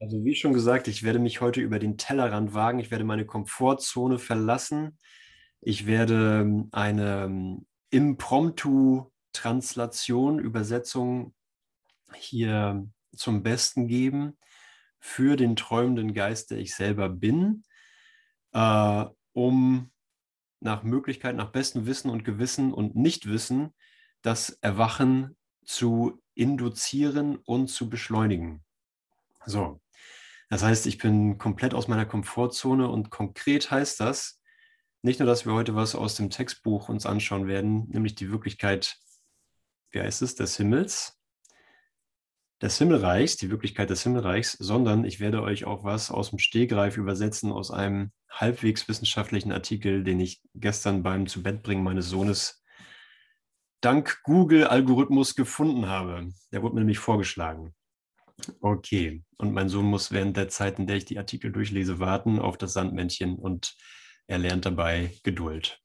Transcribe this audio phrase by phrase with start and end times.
[0.00, 2.78] Also wie schon gesagt, ich werde mich heute über den Tellerrand wagen.
[2.78, 4.98] Ich werde meine Komfortzone verlassen.
[5.60, 11.34] Ich werde ähm, eine ähm, Impromptu-Translation, Übersetzung
[12.14, 14.38] hier zum Besten geben
[15.00, 17.64] für den träumenden Geist, der ich selber bin,
[18.52, 19.90] äh, um
[20.60, 23.74] nach Möglichkeit, nach bestem Wissen und Gewissen und Nichtwissen
[24.22, 28.64] das Erwachen zu induzieren und zu beschleunigen.
[29.46, 29.79] So,
[30.50, 34.42] das heißt, ich bin komplett aus meiner Komfortzone und konkret heißt das,
[35.02, 38.98] nicht nur, dass wir heute was aus dem Textbuch uns anschauen werden, nämlich die Wirklichkeit,
[39.92, 41.18] wie heißt es, des Himmels,
[42.60, 46.96] des Himmelreichs, die Wirklichkeit des Himmelreichs, sondern ich werde euch auch was aus dem Stehgreif
[46.96, 52.62] übersetzen aus einem halbwegs wissenschaftlichen Artikel, den ich gestern beim Zubettbringen meines Sohnes
[53.80, 56.28] dank Google-Algorithmus gefunden habe.
[56.52, 57.74] Der wurde mir nämlich vorgeschlagen.
[58.60, 62.38] Okay, und mein Sohn muss während der Zeit, in der ich die Artikel durchlese, warten
[62.38, 63.74] auf das Sandmännchen und
[64.26, 65.80] er lernt dabei Geduld.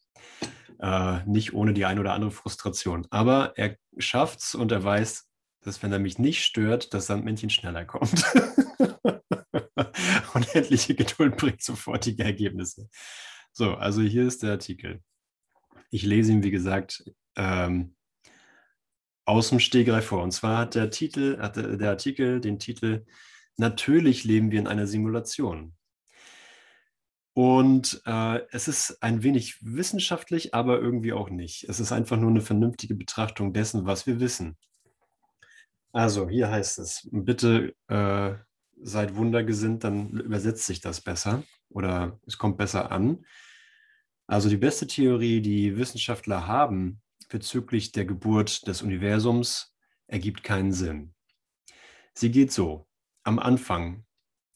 [0.80, 3.08] Äh, nicht ohne die ein oder andere Frustration.
[3.10, 5.30] Aber er schafft es und er weiß,
[5.62, 8.24] dass wenn er mich nicht stört, das Sandmännchen schneller kommt.
[10.34, 12.90] Unendliche Geduld bringt sofortige Ergebnisse.
[13.52, 15.02] So, also hier ist der Artikel.
[15.90, 17.04] Ich lese ihn, wie gesagt,
[17.36, 17.96] ähm,
[19.26, 20.24] aus dem Stegreif vor.
[20.24, 23.06] Und zwar hat der Titel, hat der Artikel den Titel
[23.58, 25.76] Natürlich leben wir in einer Simulation.
[27.34, 31.68] Und äh, es ist ein wenig wissenschaftlich, aber irgendwie auch nicht.
[31.68, 34.58] Es ist einfach nur eine vernünftige Betrachtung dessen, was wir wissen.
[35.92, 38.36] Also hier heißt es, bitte äh,
[38.82, 43.26] seid wundergesinnt, dann übersetzt sich das besser oder es kommt besser an.
[44.28, 49.76] Also die beste Theorie, die Wissenschaftler haben bezüglich der Geburt des Universums,
[50.08, 51.14] ergibt keinen Sinn.
[52.14, 52.88] Sie geht so,
[53.24, 54.06] am Anfang,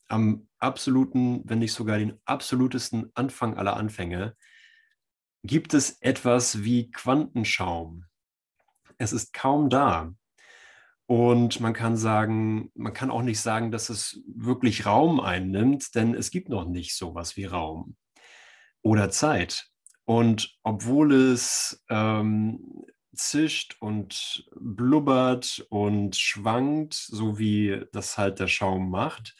[0.07, 4.35] am absoluten, wenn nicht sogar den absolutesten Anfang aller Anfänge,
[5.43, 8.05] gibt es etwas wie Quantenschaum.
[8.97, 10.13] Es ist kaum da.
[11.05, 16.13] Und man kann sagen, man kann auch nicht sagen, dass es wirklich Raum einnimmt, denn
[16.13, 17.95] es gibt noch nicht sowas wie Raum
[18.83, 19.68] oder Zeit.
[20.09, 22.83] Und obwohl es ähm,
[23.13, 29.35] zischt und blubbert und schwankt, so wie das halt der Schaum macht,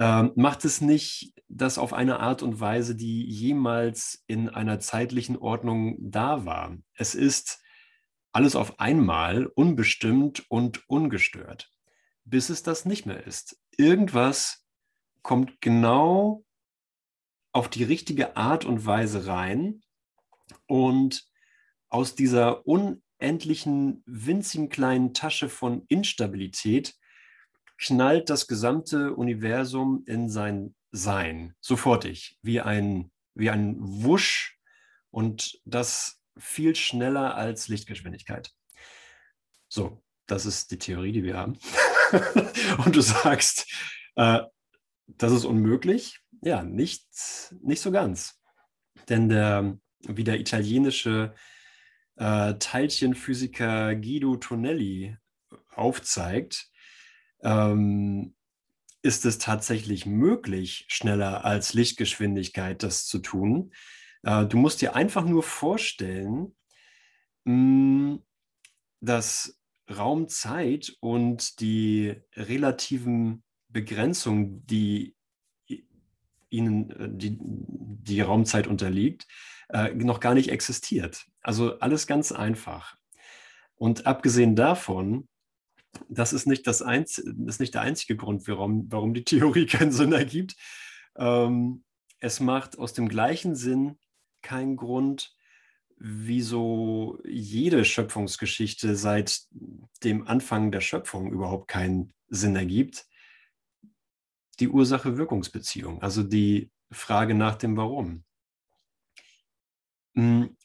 [0.00, 5.36] ähm, macht es nicht das auf eine Art und Weise, die jemals in einer zeitlichen
[5.36, 6.76] Ordnung da war.
[6.94, 7.62] Es ist
[8.32, 11.70] alles auf einmal, unbestimmt und ungestört,
[12.24, 13.56] bis es das nicht mehr ist.
[13.76, 14.66] Irgendwas
[15.22, 16.44] kommt genau
[17.58, 19.82] auf die richtige Art und Weise rein
[20.68, 21.26] und
[21.88, 26.94] aus dieser unendlichen, winzigen kleinen Tasche von Instabilität
[27.76, 34.56] knallt das gesamte Universum in sein Sein, sofortig, wie ein, wie ein Wusch
[35.10, 38.52] und das viel schneller als Lichtgeschwindigkeit.
[39.68, 41.58] So, das ist die Theorie, die wir haben.
[42.84, 43.66] und du sagst,
[44.14, 44.42] äh,
[45.08, 46.20] das ist unmöglich.
[46.42, 47.04] Ja, nicht,
[47.60, 48.40] nicht so ganz.
[49.08, 51.34] Denn der, wie der italienische
[52.16, 55.16] äh, Teilchenphysiker Guido Tonelli
[55.74, 56.70] aufzeigt,
[57.42, 58.34] ähm,
[59.02, 63.72] ist es tatsächlich möglich, schneller als Lichtgeschwindigkeit das zu tun.
[64.22, 66.56] Äh, du musst dir einfach nur vorstellen,
[67.46, 68.22] hm,
[69.00, 75.14] dass Raumzeit und die relativen Begrenzungen, die
[76.50, 79.26] ihnen äh, die, die Raumzeit unterliegt,
[79.68, 81.26] äh, noch gar nicht existiert.
[81.42, 82.96] Also alles ganz einfach.
[83.74, 85.28] Und abgesehen davon,
[86.08, 89.66] das ist nicht, das, Einz das ist nicht der einzige Grund, warum, warum die Theorie
[89.66, 90.56] keinen Sinn ergibt.
[91.16, 91.84] Ähm,
[92.20, 93.98] es macht aus dem gleichen Sinn
[94.42, 95.34] keinen Grund,
[95.96, 99.42] wieso jede Schöpfungsgeschichte seit
[100.04, 103.06] dem Anfang der Schöpfung überhaupt keinen Sinn ergibt.
[104.60, 108.24] Die Ursache-Wirkungsbeziehung, also die Frage nach dem Warum.
[110.14, 110.56] Hm,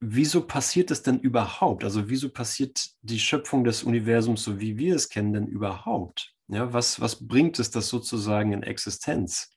[0.00, 1.84] wieso passiert es denn überhaupt?
[1.84, 6.34] Also wieso passiert die Schöpfung des Universums, so wie wir es kennen, denn überhaupt?
[6.48, 9.50] Ja, was, was bringt es das sozusagen in Existenz?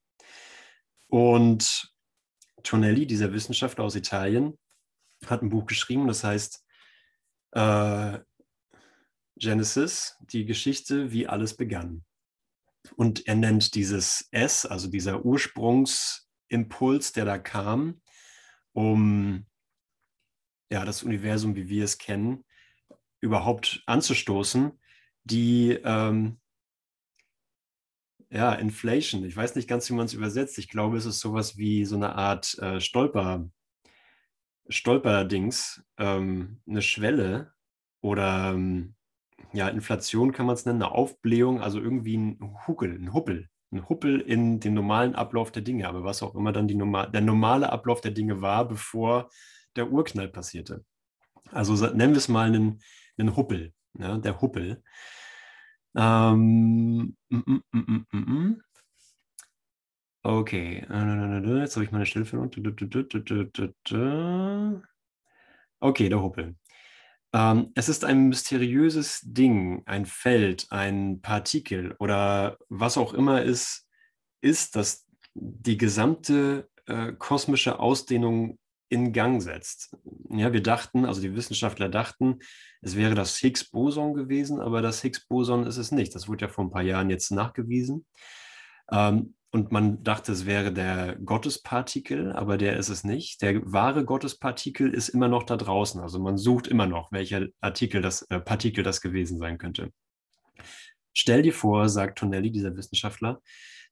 [1.07, 1.93] Und
[2.63, 4.57] Tonelli, dieser Wissenschaftler aus Italien,
[5.25, 6.63] hat ein Buch geschrieben, das heißt
[7.51, 8.19] äh,
[9.35, 12.03] Genesis, die Geschichte, wie alles begann.
[12.95, 18.01] Und er nennt dieses S, also dieser Ursprungsimpuls, der da kam,
[18.73, 19.45] um
[20.71, 22.45] ja, das Universum, wie wir es kennen,
[23.19, 24.79] überhaupt anzustoßen,
[25.23, 26.39] die, ähm,
[28.31, 29.25] ja, Inflation.
[29.25, 30.57] Ich weiß nicht ganz, wie man es übersetzt.
[30.57, 33.49] Ich glaube, es ist sowas wie so eine Art äh, Stolper,
[34.69, 37.53] Stolperdings, ähm, eine Schwelle
[38.01, 38.95] oder ähm,
[39.53, 43.87] ja, Inflation kann man es nennen, eine Aufblähung, also irgendwie ein Huckel, ein Huppel, ein
[43.89, 47.21] Huppel in den normalen Ablauf der Dinge, aber was auch immer dann die normal, der
[47.21, 49.29] normale Ablauf der Dinge war, bevor
[49.75, 50.85] der Urknall passierte.
[51.51, 52.81] Also nennen wir es mal einen,
[53.17, 54.83] einen Huppel, ja, der Huppel.
[55.95, 58.61] Ähm, mm, mm, mm,
[60.23, 60.85] okay,
[61.59, 62.49] jetzt habe ich meine Stillführung.
[65.79, 66.55] Okay, der Huppel.
[67.33, 73.87] Ähm, es ist ein mysteriöses Ding, ein Feld, ein Partikel oder was auch immer es
[74.41, 79.95] ist, das die gesamte äh, kosmische Ausdehnung in Gang setzt.
[80.29, 82.39] Ja, wir dachten, also die Wissenschaftler dachten,
[82.81, 86.13] es wäre das Higgs-Boson gewesen, aber das Higgs-Boson ist es nicht.
[86.13, 88.05] Das wurde ja vor ein paar Jahren jetzt nachgewiesen.
[88.91, 93.41] Ähm, und man dachte, es wäre der Gottespartikel, aber der ist es nicht.
[93.41, 95.99] Der wahre Gottespartikel ist immer noch da draußen.
[95.99, 99.91] Also man sucht immer noch, welcher Artikel das, äh, Partikel das gewesen sein könnte.
[101.13, 103.41] Stell dir vor, sagt Tonelli, dieser Wissenschaftler,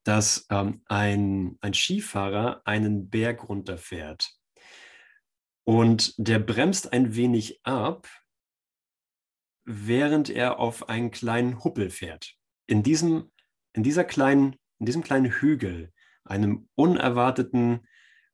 [0.04, 4.32] dass ähm, ein, ein Skifahrer einen Berg runterfährt.
[5.66, 8.08] Und der bremst ein wenig ab,
[9.66, 12.36] während er auf einen kleinen Huppel fährt.
[12.66, 13.30] In, diesem,
[13.74, 15.92] in dieser kleinen in diesem kleinen Hügel,
[16.24, 17.88] einem unerwarteten,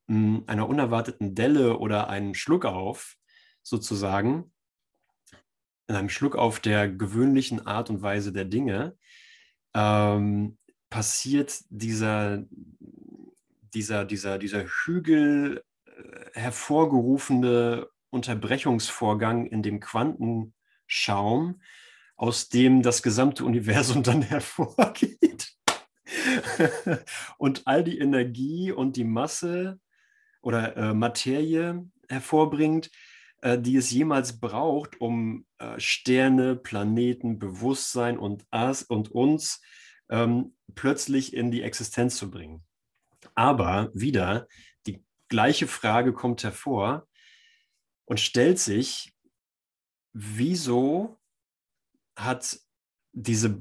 [0.08, 3.16] hm, einer unerwarteten Delle oder einen Schluckauf
[3.64, 4.52] sozusagen,
[5.88, 8.98] in einem Schluckauf der gewöhnlichen Art und Weise der Dinge,
[9.74, 10.58] ähm,
[10.90, 12.44] passiert dieser,
[13.74, 21.62] dieser, dieser, dieser Hügel äh, hervorgerufene Unterbrechungsvorgang in dem Quantenschaum,
[22.16, 25.55] aus dem das gesamte Universum dann hervorgeht.
[27.38, 29.80] und all die Energie und die Masse
[30.42, 32.92] oder äh, Materie hervorbringt,
[33.42, 39.62] äh, die es jemals braucht, um äh, Sterne, Planeten, Bewusstsein und, as und uns
[40.10, 42.64] ähm, plötzlich in die Existenz zu bringen.
[43.34, 44.48] Aber wieder,
[44.86, 47.08] die gleiche Frage kommt hervor
[48.06, 49.14] und stellt sich,
[50.14, 51.18] wieso
[52.16, 52.60] hat
[53.12, 53.60] diese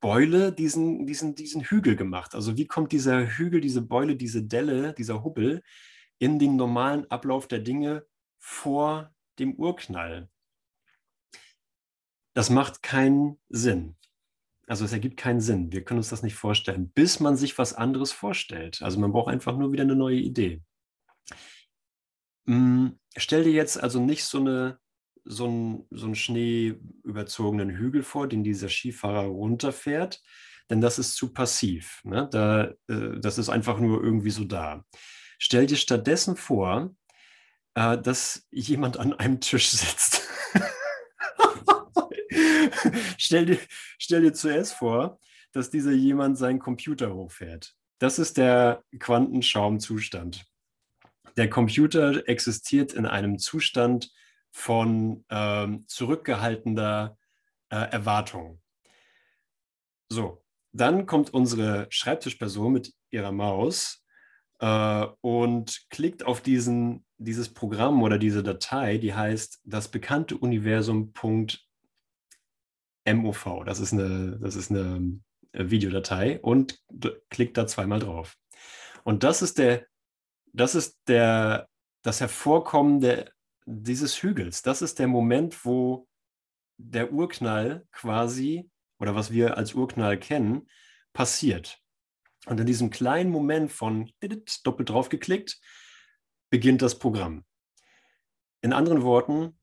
[0.00, 2.34] Beule diesen, diesen, diesen Hügel gemacht.
[2.34, 5.62] Also wie kommt dieser Hügel, diese Beule, diese Delle, dieser Hubbel
[6.18, 8.06] in den normalen Ablauf der Dinge
[8.38, 10.28] vor dem Urknall?
[12.34, 13.96] Das macht keinen Sinn.
[14.66, 15.72] Also es ergibt keinen Sinn.
[15.72, 18.80] Wir können uns das nicht vorstellen, bis man sich was anderes vorstellt.
[18.82, 20.62] Also man braucht einfach nur wieder eine neue Idee.
[22.46, 24.78] Hm, stell dir jetzt also nicht so eine
[25.30, 30.20] so einen, so einen schneeüberzogenen Hügel vor, den dieser Skifahrer runterfährt,
[30.68, 32.00] denn das ist zu passiv.
[32.04, 32.28] Ne?
[32.30, 34.84] Da, äh, das ist einfach nur irgendwie so da.
[35.38, 36.94] Stell dir stattdessen vor,
[37.74, 40.28] äh, dass jemand an einem Tisch sitzt.
[43.16, 43.58] stell, dir,
[43.98, 45.20] stell dir zuerst vor,
[45.52, 47.74] dass dieser jemand seinen Computer hochfährt.
[47.98, 50.44] Das ist der Quantenschaumzustand.
[51.36, 54.10] Der Computer existiert in einem Zustand
[54.50, 57.16] von ähm, zurückgehaltener
[57.70, 58.60] äh, Erwartung.
[60.08, 60.42] So,
[60.72, 64.04] dann kommt unsere Schreibtischperson mit ihrer Maus
[64.58, 71.58] äh, und klickt auf diesen, dieses Programm oder diese Datei, die heißt das bekannte Universum.mov.
[73.64, 75.20] Das ist eine, das ist eine
[75.52, 76.80] äh, Videodatei und
[77.30, 78.36] klickt da zweimal drauf.
[79.04, 79.86] Und das ist der,
[80.52, 81.68] das ist der,
[82.02, 83.30] das Hervorkommen der
[83.70, 84.62] dieses Hügels.
[84.62, 86.08] Das ist der Moment, wo
[86.76, 90.68] der Urknall quasi, oder was wir als Urknall kennen,
[91.12, 91.80] passiert.
[92.46, 94.10] Und in diesem kleinen Moment von
[94.64, 95.60] doppelt drauf geklickt,
[96.50, 97.44] beginnt das Programm.
[98.60, 99.56] In anderen Worten,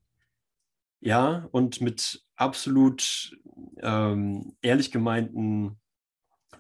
[1.00, 3.38] ja, und mit absolut
[3.82, 5.80] ähm, ehrlich gemeinten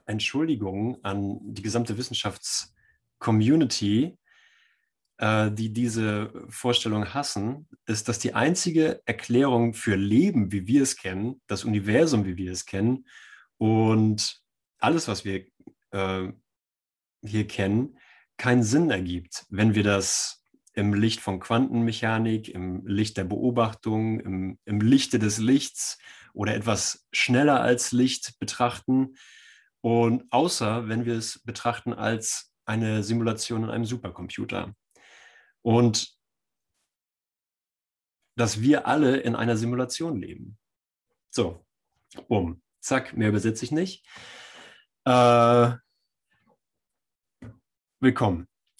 [0.05, 4.17] Entschuldigungen an die gesamte Wissenschaftscommunity,
[5.17, 10.95] äh, die diese Vorstellung hassen, ist, dass die einzige Erklärung für Leben, wie wir es
[10.95, 13.07] kennen, das Universum, wie wir es kennen
[13.57, 14.41] und
[14.79, 15.45] alles, was wir
[15.91, 16.31] äh,
[17.23, 17.97] hier kennen,
[18.37, 20.43] keinen Sinn ergibt, wenn wir das
[20.73, 25.97] im Licht von Quantenmechanik, im Licht der Beobachtung, im, im Lichte des Lichts
[26.33, 29.15] oder etwas schneller als Licht betrachten.
[29.81, 34.75] Und außer wenn wir es betrachten als eine Simulation in einem Supercomputer.
[35.67, 36.17] Und
[38.37, 40.57] dass wir alle in einer Simulation leben.
[41.29, 41.65] So,
[42.29, 44.07] bumm, zack, mehr übersetze ich nicht.
[45.03, 45.73] Äh,
[47.99, 48.47] willkommen.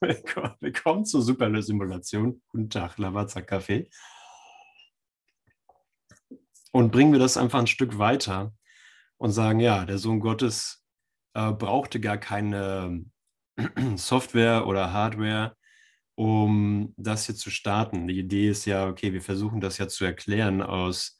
[0.00, 0.54] willkommen.
[0.60, 2.42] Willkommen zur Supersimulation.
[2.48, 3.88] Guten Tag, Lavazza Kaffee.
[6.72, 8.52] Und bringen wir das einfach ein Stück weiter
[9.16, 10.84] und sagen, ja, der Sohn Gottes
[11.32, 13.06] äh, brauchte gar keine
[13.96, 15.56] Software oder Hardware,
[16.14, 18.08] um das hier zu starten.
[18.08, 21.18] Die Idee ist ja, okay, wir versuchen das ja zu erklären aus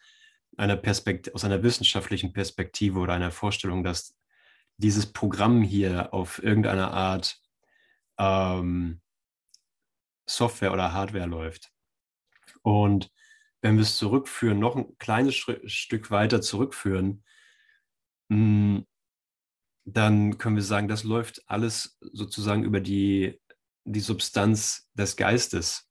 [0.57, 4.16] einer, Perspekt aus einer wissenschaftlichen Perspektive oder einer Vorstellung, dass
[4.76, 7.40] dieses Programm hier auf irgendeine Art
[8.18, 9.00] ähm,
[10.26, 11.73] Software oder Hardware läuft.
[12.62, 13.11] Und
[13.61, 17.25] wenn wir es zurückführen, noch ein kleines Stück weiter zurückführen,
[18.30, 18.87] hm,
[19.92, 23.38] dann können wir sagen, das läuft alles sozusagen über die
[23.88, 25.90] die Substanz des Geistes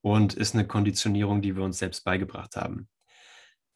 [0.00, 2.88] und ist eine Konditionierung, die wir uns selbst beigebracht haben.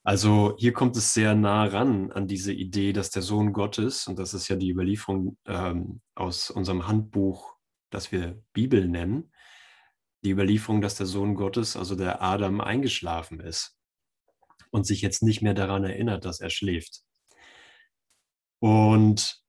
[0.05, 4.19] Also hier kommt es sehr nah ran an diese Idee, dass der Sohn Gottes, und
[4.19, 7.57] das ist ja die Überlieferung ähm, aus unserem Handbuch,
[7.91, 9.33] das wir Bibel nennen,
[10.23, 13.77] die Überlieferung, dass der Sohn Gottes, also der Adam, eingeschlafen ist
[14.71, 17.03] und sich jetzt nicht mehr daran erinnert, dass er schläft.
[18.61, 19.46] Und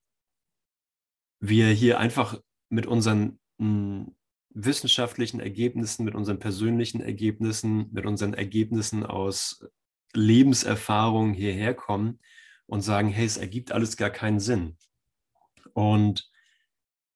[1.40, 2.40] wir hier einfach
[2.70, 3.40] mit unseren
[4.50, 9.66] wissenschaftlichen Ergebnissen, mit unseren persönlichen Ergebnissen, mit unseren Ergebnissen aus
[10.14, 12.20] Lebenserfahrung hierher kommen
[12.66, 14.78] und sagen, hey, es ergibt alles gar keinen Sinn.
[15.74, 16.30] Und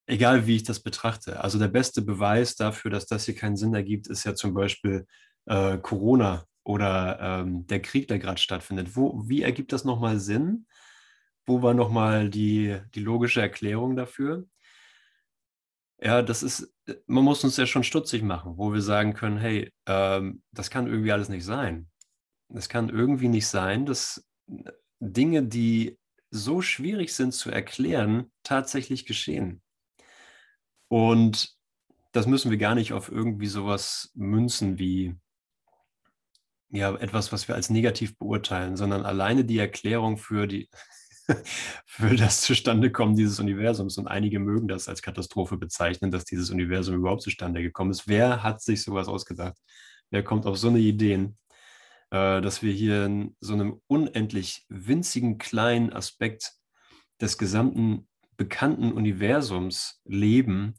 [0.05, 3.73] egal wie ich das betrachte, also der beste Beweis dafür, dass das hier keinen Sinn
[3.73, 5.07] ergibt, ist ja zum Beispiel
[5.45, 8.95] äh, Corona oder ähm, der Krieg, der gerade stattfindet.
[8.95, 10.67] Wo, wie ergibt das nochmal Sinn?
[11.45, 14.45] Wo war nochmal die, die logische Erklärung dafür?
[15.99, 19.37] Ja, das ist, äh, man muss uns ja schon stutzig machen, wo wir sagen können,
[19.37, 21.89] hey, ähm, das kann irgendwie alles nicht sein.
[22.53, 25.97] Es kann irgendwie nicht sein, dass äh, Dinge, die
[26.31, 29.61] so schwierig sind zu erklären, tatsächlich geschehen.
[30.87, 31.55] Und
[32.13, 35.15] das müssen wir gar nicht auf irgendwie sowas münzen wie
[36.69, 40.69] ja, etwas, was wir als negativ beurteilen, sondern alleine die Erklärung für die,
[41.85, 43.97] für das Zustandekommen dieses Universums.
[43.97, 48.07] Und einige mögen das als Katastrophe bezeichnen, dass dieses Universum überhaupt zustande gekommen ist.
[48.07, 49.57] Wer hat sich sowas ausgedacht?
[50.09, 51.37] Wer kommt auf so eine Ideen,
[52.11, 56.53] äh, dass wir hier in so einem unendlich winzigen kleinen Aspekt
[57.21, 58.07] des gesamten
[58.37, 60.75] bekannten Universums leben,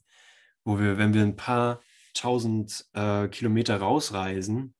[0.64, 1.80] wo wir, wenn wir ein paar
[2.14, 4.75] tausend äh, Kilometer rausreisen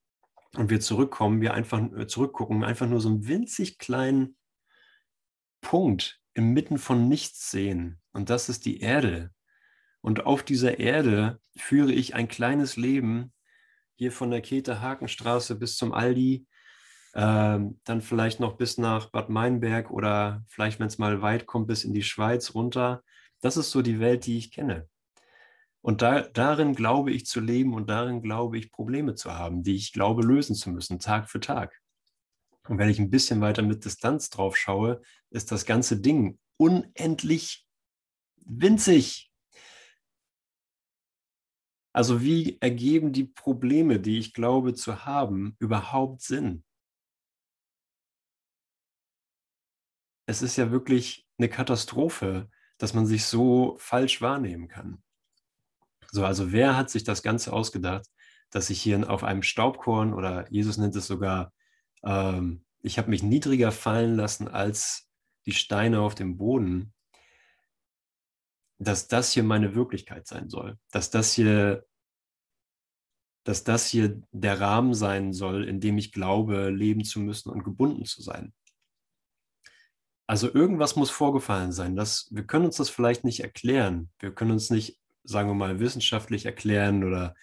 [0.57, 4.37] und wir zurückkommen, wir einfach äh, zurückgucken, einfach nur so einen winzig kleinen
[5.62, 7.99] Punkt inmitten von nichts sehen.
[8.12, 9.31] Und das ist die Erde.
[10.02, 13.33] Und auf dieser Erde führe ich ein kleines Leben,
[13.95, 16.47] hier von der Käthe Hakenstraße bis zum Aldi,
[17.14, 21.69] ähm, dann vielleicht noch bis nach Bad Meinberg oder vielleicht, wenn es mal weit kommt,
[21.69, 23.02] bis in die Schweiz runter.
[23.40, 24.88] Das ist so die Welt, die ich kenne.
[25.83, 29.75] Und da, darin glaube ich zu leben und darin glaube ich Probleme zu haben, die
[29.75, 31.82] ich glaube lösen zu müssen, Tag für Tag.
[32.69, 37.66] Und wenn ich ein bisschen weiter mit Distanz drauf schaue, ist das ganze Ding unendlich
[38.45, 39.33] winzig.
[41.95, 46.64] Also wie ergeben die Probleme, die ich glaube zu haben, überhaupt Sinn?
[50.26, 55.02] Es ist ja wirklich eine Katastrophe, dass man sich so falsch wahrnehmen kann.
[56.11, 58.07] So, also wer hat sich das Ganze ausgedacht,
[58.50, 61.52] dass ich hier auf einem Staubkorn oder Jesus nennt es sogar
[62.04, 65.09] ähm, ich habe mich niedriger fallen lassen als
[65.47, 66.92] die Steine auf dem Boden,
[68.78, 71.87] dass das hier meine Wirklichkeit sein soll, dass das hier,
[73.44, 77.64] dass das hier der Rahmen sein soll, in dem ich glaube, leben zu müssen und
[77.64, 78.52] gebunden zu sein.
[80.26, 81.94] Also irgendwas muss vorgefallen sein.
[81.94, 84.11] Das, wir können uns das vielleicht nicht erklären.
[84.18, 87.35] Wir können uns nicht, sagen wir mal, wissenschaftlich erklären oder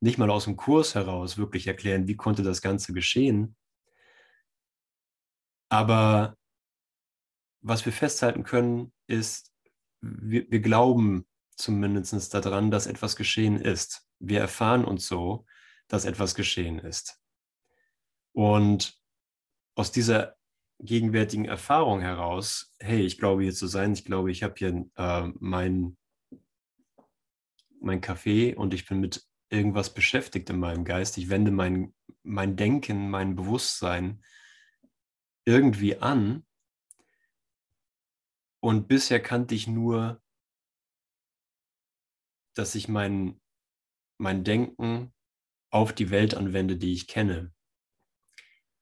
[0.00, 3.56] nicht mal aus dem Kurs heraus wirklich erklären, wie konnte das Ganze geschehen.
[5.68, 6.36] Aber
[7.60, 9.52] was wir festhalten können, ist,
[10.00, 14.06] wir, wir glauben zumindest daran, dass etwas geschehen ist.
[14.18, 15.44] Wir erfahren uns so,
[15.88, 17.20] dass etwas geschehen ist.
[18.32, 18.96] Und
[19.74, 20.36] aus dieser
[20.80, 25.28] gegenwärtigen Erfahrung heraus, hey, ich glaube hier zu sein, ich glaube, ich habe hier äh,
[25.40, 25.96] mein,
[27.80, 31.18] mein Café und ich bin mit irgendwas beschäftigt in meinem Geist.
[31.18, 34.22] Ich wende mein, mein Denken, mein Bewusstsein
[35.48, 36.44] irgendwie an.
[38.60, 40.22] Und bisher kannte ich nur,
[42.54, 43.40] dass ich mein,
[44.18, 45.14] mein Denken
[45.70, 47.52] auf die Welt anwende, die ich kenne.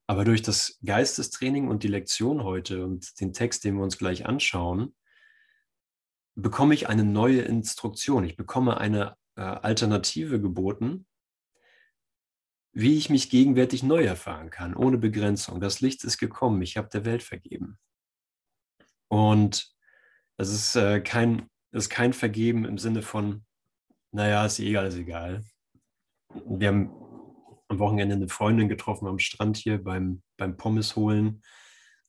[0.08, 4.26] Aber durch das Geistestraining und die Lektion heute und den Text, den wir uns gleich
[4.26, 4.96] anschauen,
[6.34, 8.24] bekomme ich eine neue Instruktion.
[8.24, 11.06] Ich bekomme eine äh, Alternative geboten,
[12.78, 15.62] wie ich mich gegenwärtig neu erfahren kann, ohne Begrenzung.
[15.62, 17.78] Das Licht ist gekommen, ich habe der Welt vergeben.
[19.08, 19.74] Und
[20.36, 23.46] es ist, äh, kein, ist kein Vergeben im Sinne von,
[24.12, 25.42] naja, ist egal, ist egal.
[26.46, 26.90] Wir haben
[27.68, 31.42] am Wochenende eine Freundin getroffen am Strand hier beim, beim Pommes holen.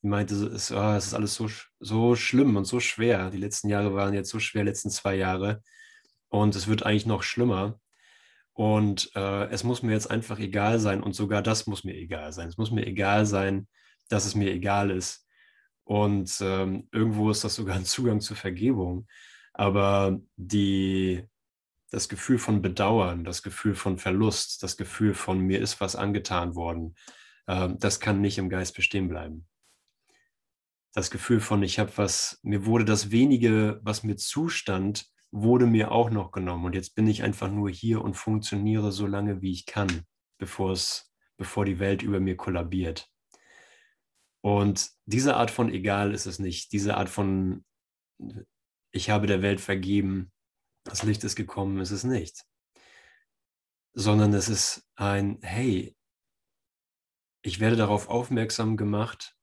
[0.03, 1.47] Die meinte, es, oh, es ist alles so,
[1.79, 3.29] so schlimm und so schwer.
[3.29, 5.63] Die letzten Jahre waren jetzt so schwer, letzten zwei Jahre.
[6.27, 7.79] Und es wird eigentlich noch schlimmer.
[8.57, 11.03] Und äh, es muss mir jetzt einfach egal sein.
[11.03, 12.47] Und sogar das muss mir egal sein.
[12.47, 13.67] Es muss mir egal sein,
[14.09, 15.27] dass es mir egal ist.
[15.83, 19.07] Und ähm, irgendwo ist das sogar ein Zugang zur Vergebung.
[19.53, 21.23] Aber die,
[21.91, 26.55] das Gefühl von Bedauern, das Gefühl von Verlust, das Gefühl von mir ist was angetan
[26.55, 26.95] worden,
[27.45, 29.45] äh, das kann nicht im Geist bestehen bleiben.
[30.95, 35.05] Das Gefühl von ich habe was, mir wurde das wenige, was mir zustand,
[35.41, 39.07] wurde mir auch noch genommen und jetzt bin ich einfach nur hier und funktioniere so
[39.07, 40.03] lange, wie ich kann,
[40.37, 43.09] bevor es, bevor die Welt über mir kollabiert.
[44.41, 47.65] Und diese Art von egal ist es nicht, diese Art von
[48.91, 50.31] ich habe der Welt vergeben,
[50.83, 52.45] das Licht ist gekommen, ist es nicht.
[53.93, 55.95] Sondern es ist ein, hey,
[57.43, 59.36] ich werde darauf aufmerksam gemacht,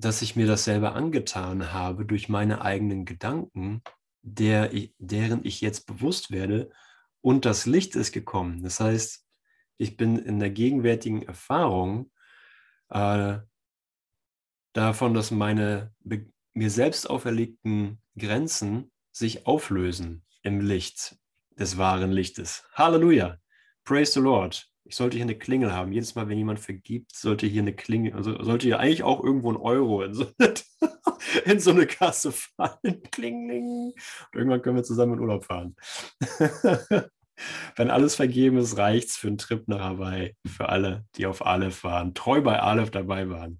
[0.00, 3.82] dass ich mir das selber angetan habe durch meine eigenen Gedanken,
[4.22, 6.70] der, deren ich jetzt bewusst werde
[7.20, 8.62] und das Licht ist gekommen.
[8.62, 9.26] Das heißt,
[9.76, 12.10] ich bin in der gegenwärtigen Erfahrung
[12.88, 13.38] äh,
[14.72, 15.94] davon, dass meine
[16.54, 21.16] mir selbst auferlegten Grenzen sich auflösen im Licht
[21.50, 22.64] des wahren Lichtes.
[22.72, 23.38] Halleluja!
[23.84, 24.69] Praise the Lord!
[24.84, 25.92] Ich sollte hier eine Klingel haben.
[25.92, 29.52] Jedes Mal, wenn jemand vergibt, sollte hier eine Klingel, also sollte hier eigentlich auch irgendwo
[29.52, 30.26] ein Euro in so,
[31.44, 33.02] in so eine Kasse fallen.
[33.12, 33.92] Klingling.
[33.92, 35.76] Und irgendwann können wir zusammen in Urlaub fahren.
[37.76, 40.34] wenn alles vergeben ist, reicht es für einen Trip nach Hawaii.
[40.46, 43.58] Für alle, die auf Aleph waren, treu bei Aleph dabei waren.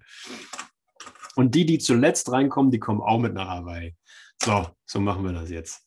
[1.35, 3.95] Und die, die zuletzt reinkommen, die kommen auch mit nach Hawaii.
[4.43, 5.85] So, so machen wir das jetzt.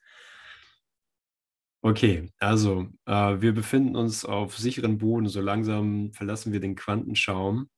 [1.87, 5.29] Okay, also äh, wir befinden uns auf sicheren Boden.
[5.29, 7.69] So langsam verlassen wir den Quantenschaum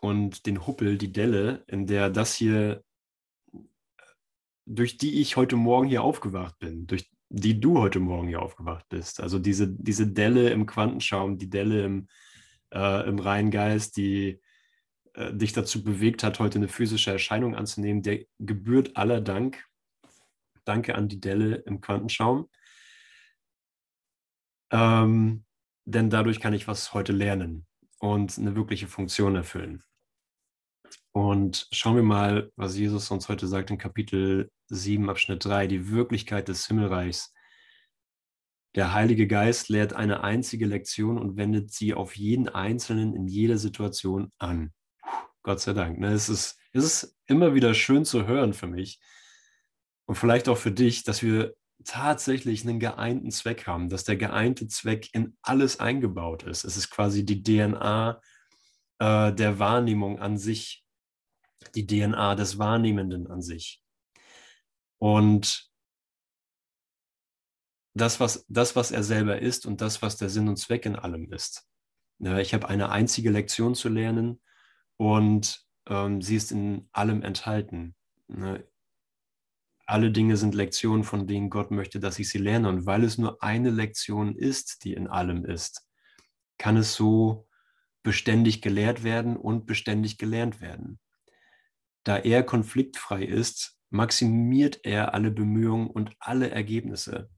[0.00, 2.84] und den Huppel, die Delle, in der das hier,
[4.66, 8.84] durch die ich heute Morgen hier aufgewacht bin, durch die du heute Morgen hier aufgewacht
[8.90, 9.18] bist.
[9.22, 12.08] Also diese, diese Delle im Quantenschaum, die Delle im,
[12.70, 14.42] äh, im reinen Geist, die
[15.14, 19.64] äh, dich dazu bewegt hat, heute eine physische Erscheinung anzunehmen, der gebührt aller Dank.
[20.66, 22.50] Danke an die Delle im Quantenschaum.
[24.70, 25.44] Ähm,
[25.84, 27.66] denn dadurch kann ich was heute lernen
[27.98, 29.82] und eine wirkliche Funktion erfüllen.
[31.12, 35.90] Und schauen wir mal, was Jesus uns heute sagt in Kapitel 7, Abschnitt 3, die
[35.90, 37.32] Wirklichkeit des Himmelreichs.
[38.74, 43.58] Der Heilige Geist lehrt eine einzige Lektion und wendet sie auf jeden Einzelnen in jeder
[43.58, 44.72] Situation an.
[45.44, 46.00] Gott sei Dank.
[46.00, 46.08] Ne?
[46.08, 48.98] Es, ist, es ist immer wieder schön zu hören für mich
[50.06, 54.68] und vielleicht auch für dich, dass wir tatsächlich einen geeinten Zweck haben, dass der geeinte
[54.68, 56.64] Zweck in alles eingebaut ist.
[56.64, 58.20] Es ist quasi die DNA
[59.00, 60.84] äh, der Wahrnehmung an sich,
[61.74, 63.82] die DNA des Wahrnehmenden an sich.
[64.98, 65.70] Und
[67.94, 70.96] das was, das, was er selber ist und das, was der Sinn und Zweck in
[70.96, 71.68] allem ist.
[72.18, 74.40] Ich habe eine einzige Lektion zu lernen
[74.96, 77.94] und ähm, sie ist in allem enthalten.
[78.28, 78.66] Ne?
[79.86, 82.68] Alle Dinge sind Lektionen, von denen Gott möchte, dass ich sie lerne.
[82.68, 85.86] Und weil es nur eine Lektion ist, die in allem ist,
[86.58, 87.46] kann es so
[88.02, 90.98] beständig gelehrt werden und beständig gelernt werden.
[92.04, 97.30] Da er konfliktfrei ist, maximiert er alle Bemühungen und alle Ergebnisse.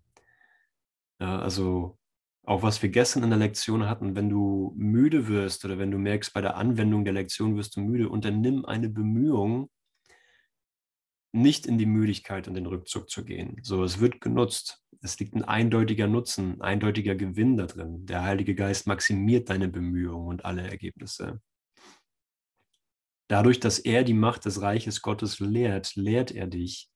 [1.18, 1.98] Also
[2.44, 5.98] auch was wir gestern in der Lektion hatten, wenn du müde wirst oder wenn du
[5.98, 9.68] merkst, bei der Anwendung der Lektion wirst du müde, unternimm eine Bemühung,
[11.37, 13.59] nicht in die Müdigkeit und den Rückzug zu gehen.
[13.62, 14.83] So, es wird genutzt.
[15.03, 18.07] Es liegt ein eindeutiger Nutzen, ein eindeutiger Gewinn da drin.
[18.07, 21.40] Der Heilige Geist maximiert deine Bemühungen und alle Ergebnisse.
[23.29, 26.90] Dadurch, dass er die Macht des Reiches Gottes lehrt, lehrt er dich,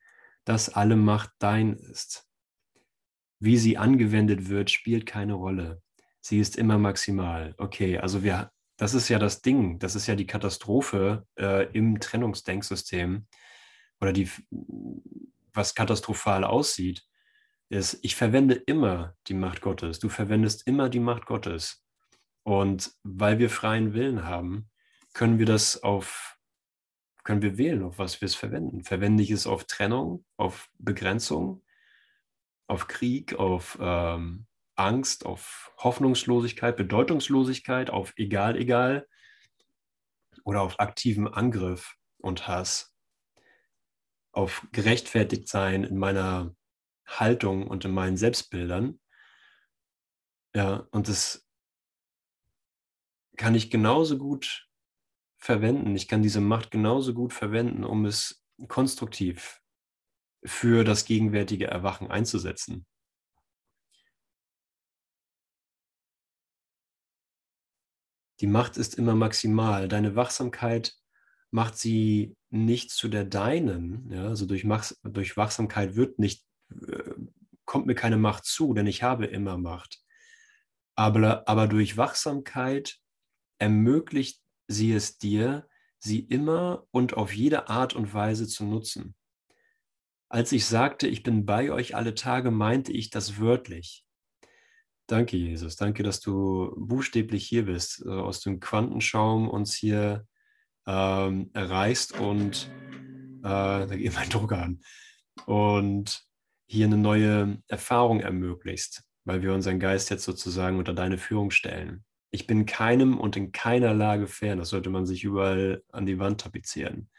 [0.45, 2.27] dass alle Macht dein ist.
[3.41, 5.83] Wie sie angewendet wird, spielt keine Rolle.
[6.21, 7.55] Sie ist immer maximal.
[7.59, 12.01] Okay, also wir, das ist ja das Ding, das ist ja die Katastrophe äh, im
[12.01, 13.27] Trennungsdenksystem
[14.01, 14.31] oder die,
[15.53, 17.07] was katastrophal aussieht,
[17.69, 19.99] ist, ich verwende immer die Macht Gottes.
[19.99, 21.85] Du verwendest immer die Macht Gottes.
[22.43, 24.71] Und weil wir freien Willen haben,
[25.13, 26.39] können wir das auf,
[27.23, 28.83] können wir wählen, auf was wir es verwenden.
[28.83, 31.63] Verwende ich es auf Trennung, auf Begrenzung,
[32.67, 39.07] auf Krieg, auf ähm, Angst, auf Hoffnungslosigkeit, Bedeutungslosigkeit, auf egal, egal
[40.45, 42.90] oder auf aktiven Angriff und Hass,
[44.33, 46.55] auf gerechtfertigt sein in meiner
[47.07, 49.01] Haltung und in meinen Selbstbildern.
[50.55, 51.47] Ja, und das
[53.37, 54.69] kann ich genauso gut
[55.39, 55.97] verwenden.
[55.97, 59.61] Ich kann diese Macht genauso gut verwenden, um es konstruktiv
[60.45, 62.87] für das gegenwärtige Erwachen einzusetzen.
[68.41, 69.87] Die Macht ist immer maximal.
[69.89, 70.95] Deine Wachsamkeit
[71.51, 74.11] macht sie nicht zu der deinen.
[74.11, 74.29] Ja?
[74.29, 74.67] Also durch,
[75.03, 77.15] durch Wachsamkeit wird nicht, äh,
[77.65, 80.01] kommt mir keine Macht zu, denn ich habe immer Macht.
[80.97, 82.99] Aber, aber durch Wachsamkeit
[83.59, 89.15] ermöglicht sie es dir, sie immer und auf jede Art und Weise zu nutzen.
[90.29, 94.05] Als ich sagte, ich bin bei euch alle Tage, meinte ich das wörtlich.
[95.09, 95.75] Danke, Jesus.
[95.75, 100.25] Danke, dass du buchstäblich hier bist, äh, aus dem Quantenschaum uns hier
[100.91, 102.69] ähm, erreichst und
[103.41, 104.81] äh, da geht mein Druck an
[105.47, 106.25] und
[106.67, 112.05] hier eine neue Erfahrung ermöglicht, weil wir unseren Geist jetzt sozusagen unter deine Führung stellen.
[112.33, 114.59] Ich bin keinem und in keiner Lage fern.
[114.59, 117.11] Das sollte man sich überall an die Wand tapezieren.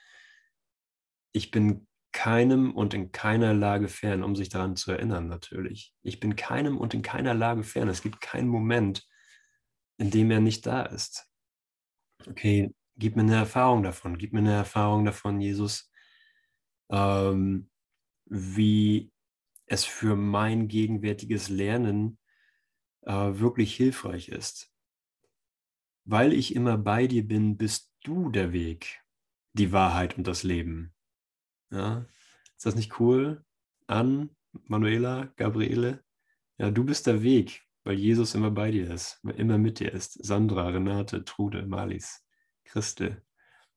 [1.34, 5.94] Ich bin keinem und in keiner Lage fern, um sich daran zu erinnern, natürlich.
[6.02, 7.90] Ich bin keinem und in keiner Lage fern.
[7.90, 9.08] Es gibt keinen Moment,
[9.98, 11.28] in dem er nicht da ist.
[12.28, 14.18] Okay, gib mir eine Erfahrung davon.
[14.18, 15.92] Gib mir eine Erfahrung davon, Jesus,
[16.90, 17.70] ähm,
[18.26, 19.12] wie
[19.66, 22.18] es für mein gegenwärtiges Lernen
[23.02, 24.72] äh, wirklich hilfreich ist.
[26.06, 29.02] Weil ich immer bei dir bin, bist du der Weg,
[29.54, 30.94] die Wahrheit und das Leben.
[31.70, 32.06] Ja?
[32.58, 33.44] Ist das nicht cool?
[33.88, 34.30] An,
[34.66, 36.04] Manuela, Gabriele?
[36.58, 40.24] Ja, du bist der Weg, weil Jesus immer bei dir ist, immer mit dir ist.
[40.24, 42.24] Sandra, Renate, Trude, Malis,
[42.72, 43.22] Christel.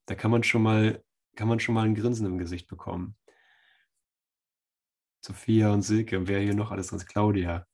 [0.05, 1.03] Da kann man schon mal,
[1.35, 3.17] kann man schon mal ein Grinsen im Gesicht bekommen.
[5.21, 7.65] Sophia und Silke, wer hier noch alles ist, Claudia.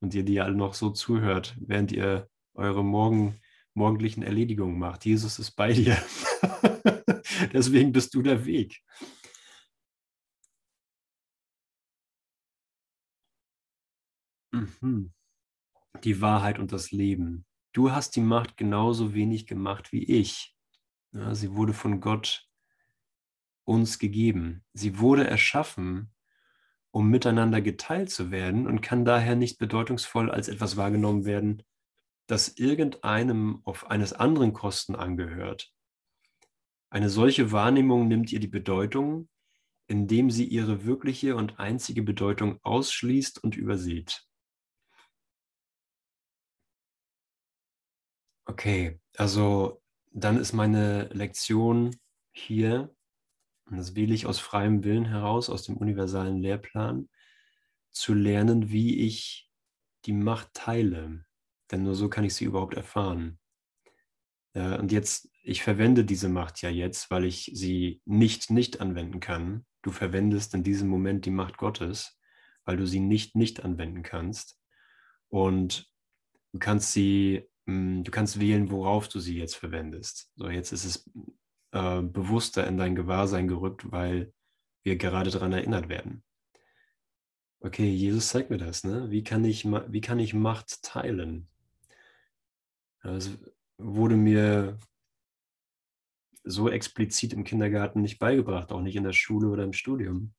[0.00, 3.40] Und ihr, die alle noch so zuhört, während ihr eure Morgen,
[3.74, 5.04] morgendlichen Erledigungen macht.
[5.04, 5.96] Jesus ist bei dir.
[7.52, 8.80] Deswegen bist du der Weg.
[14.52, 15.12] Mhm.
[16.04, 17.44] Die Wahrheit und das Leben.
[17.72, 20.56] Du hast die Macht genauso wenig gemacht wie ich.
[21.12, 22.48] Ja, sie wurde von Gott
[23.64, 24.64] uns gegeben.
[24.72, 26.12] Sie wurde erschaffen,
[26.92, 31.62] um miteinander geteilt zu werden und kann daher nicht bedeutungsvoll als etwas wahrgenommen werden,
[32.26, 35.72] das irgendeinem auf eines anderen Kosten angehört.
[36.90, 39.28] Eine solche Wahrnehmung nimmt ihr die Bedeutung,
[39.86, 44.24] indem sie ihre wirkliche und einzige Bedeutung ausschließt und übersieht.
[48.46, 51.96] Okay, also dann ist meine Lektion
[52.32, 52.94] hier,
[53.66, 57.08] und das wähle ich aus freiem Willen heraus, aus dem universalen Lehrplan,
[57.90, 59.50] zu lernen, wie ich
[60.04, 61.24] die Macht teile.
[61.70, 63.38] Denn nur so kann ich sie überhaupt erfahren.
[64.54, 69.64] Und jetzt, ich verwende diese Macht ja jetzt, weil ich sie nicht nicht anwenden kann.
[69.82, 72.18] Du verwendest in diesem Moment die Macht Gottes,
[72.64, 74.58] weil du sie nicht nicht anwenden kannst.
[75.28, 75.88] Und
[76.52, 80.30] du kannst sie du kannst wählen, worauf du sie jetzt verwendest.
[80.36, 81.10] So, jetzt ist es
[81.72, 84.32] äh, bewusster in dein Gewahrsein gerückt, weil
[84.82, 86.22] wir gerade daran erinnert werden.
[87.60, 88.84] Okay, Jesus zeigt mir das.
[88.84, 89.10] Ne?
[89.10, 91.48] Wie, kann ich, wie kann ich Macht teilen?
[93.02, 93.38] Es
[93.78, 94.78] wurde mir
[96.42, 100.32] so explizit im Kindergarten nicht beigebracht, auch nicht in der Schule oder im Studium.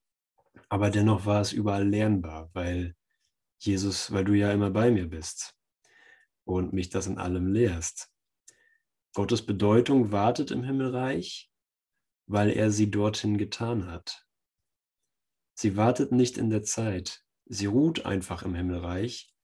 [0.68, 2.96] Aber dennoch war es überall lernbar, weil
[3.58, 5.56] Jesus, weil du ja immer bei mir bist
[6.44, 8.10] und mich das in allem lehrst.
[9.14, 11.50] Gottes Bedeutung wartet im Himmelreich,
[12.26, 14.26] weil er sie dorthin getan hat.
[15.54, 19.34] Sie wartet nicht in der Zeit, sie ruht einfach im Himmelreich,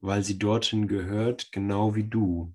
[0.00, 2.54] weil sie dorthin gehört, genau wie du.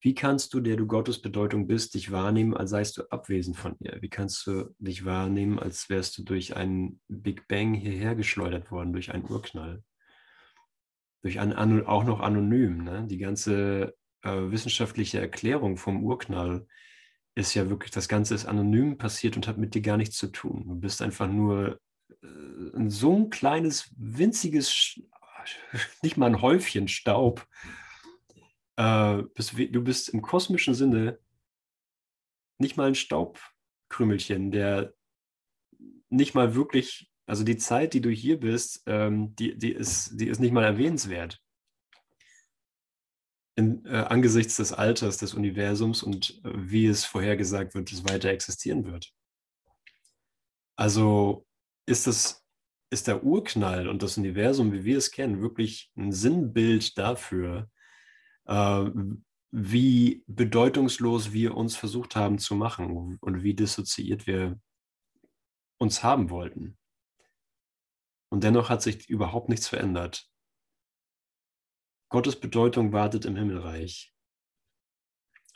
[0.00, 3.76] Wie kannst du, der du Gottes Bedeutung bist, dich wahrnehmen, als seist du abwesend von
[3.78, 3.98] ihr?
[4.00, 8.92] Wie kannst du dich wahrnehmen, als wärst du durch einen Big Bang hierher geschleudert worden,
[8.92, 9.84] durch einen Urknall?
[11.22, 12.84] Durch ein, auch noch anonym.
[12.84, 13.06] Ne?
[13.06, 16.66] Die ganze äh, wissenschaftliche Erklärung vom Urknall
[17.34, 20.28] ist ja wirklich, das Ganze ist anonym passiert und hat mit dir gar nichts zu
[20.28, 20.64] tun.
[20.66, 21.80] Du bist einfach nur
[22.22, 25.00] äh, so ein kleines, winziges,
[26.02, 27.46] nicht mal ein Häufchen Staub
[28.76, 31.18] äh, bist, du bist im kosmischen Sinne
[32.58, 34.94] nicht mal ein Staubkrümelchen, der
[36.08, 40.28] nicht mal wirklich, also die Zeit, die du hier bist, ähm, die, die, ist, die
[40.28, 41.40] ist nicht mal erwähnenswert.
[43.54, 48.30] In, äh, angesichts des Alters des Universums und äh, wie es vorhergesagt wird, es weiter
[48.30, 49.12] existieren wird.
[50.76, 51.46] Also
[51.86, 52.42] ist das
[52.92, 57.70] ist der Urknall und das Universum, wie wir es kennen, wirklich ein Sinnbild dafür,
[58.44, 58.84] äh,
[59.50, 64.60] wie bedeutungslos wir uns versucht haben zu machen und wie dissoziiert wir
[65.78, 66.76] uns haben wollten.
[68.32, 70.26] Und dennoch hat sich überhaupt nichts verändert.
[72.08, 74.14] Gottes Bedeutung wartet im Himmelreich.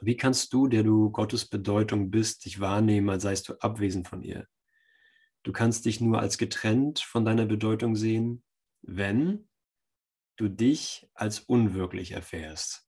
[0.02, 4.20] Wie kannst du, der du Gottes Bedeutung bist, dich wahrnehmen, als seist du abwesend von
[4.20, 4.46] ihr?
[5.42, 8.44] Du kannst dich nur als getrennt von deiner Bedeutung sehen,
[8.82, 9.48] wenn
[10.36, 12.86] du dich als unwirklich erfährst.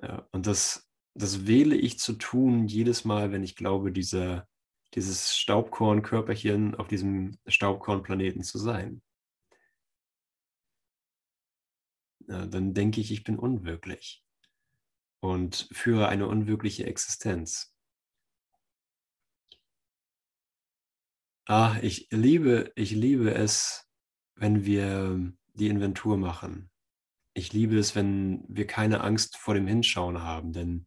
[0.00, 4.46] Ja, und das, das wähle ich zu tun jedes Mal, wenn ich glaube, dieser,
[4.94, 9.02] dieses Staubkornkörperchen auf diesem Staubkornplaneten zu sein.
[12.28, 14.24] Ja, dann denke ich, ich bin unwirklich
[15.20, 17.74] und führe eine unwirkliche Existenz.
[21.46, 23.88] Ah, ich liebe, ich liebe es,
[24.36, 26.72] wenn wir die Inventur machen
[27.34, 30.86] ich liebe es, wenn wir keine Angst vor dem Hinschauen haben, denn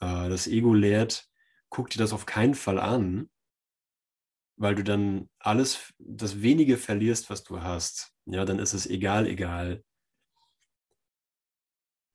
[0.00, 1.28] äh, das Ego lehrt,
[1.70, 3.28] guck dir das auf keinen Fall an,
[4.56, 8.12] weil du dann alles, das wenige verlierst, was du hast.
[8.26, 9.84] Ja, dann ist es egal, egal.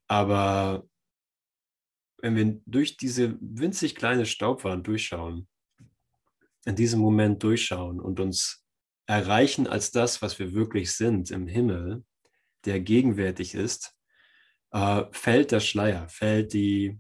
[0.08, 0.86] Aber
[2.18, 5.48] wenn wir durch diese winzig kleine Staubwand durchschauen,
[6.66, 8.66] in diesem Moment durchschauen und uns
[9.06, 12.06] erreichen als das, was wir wirklich sind im Himmel,
[12.66, 13.96] der gegenwärtig ist,
[14.72, 17.00] äh, fällt der Schleier, fällt die,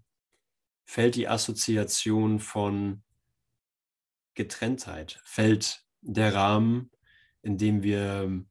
[0.85, 3.03] fällt die Assoziation von
[4.35, 6.91] Getrenntheit, fällt der Rahmen,
[7.41, 8.43] in dem wir,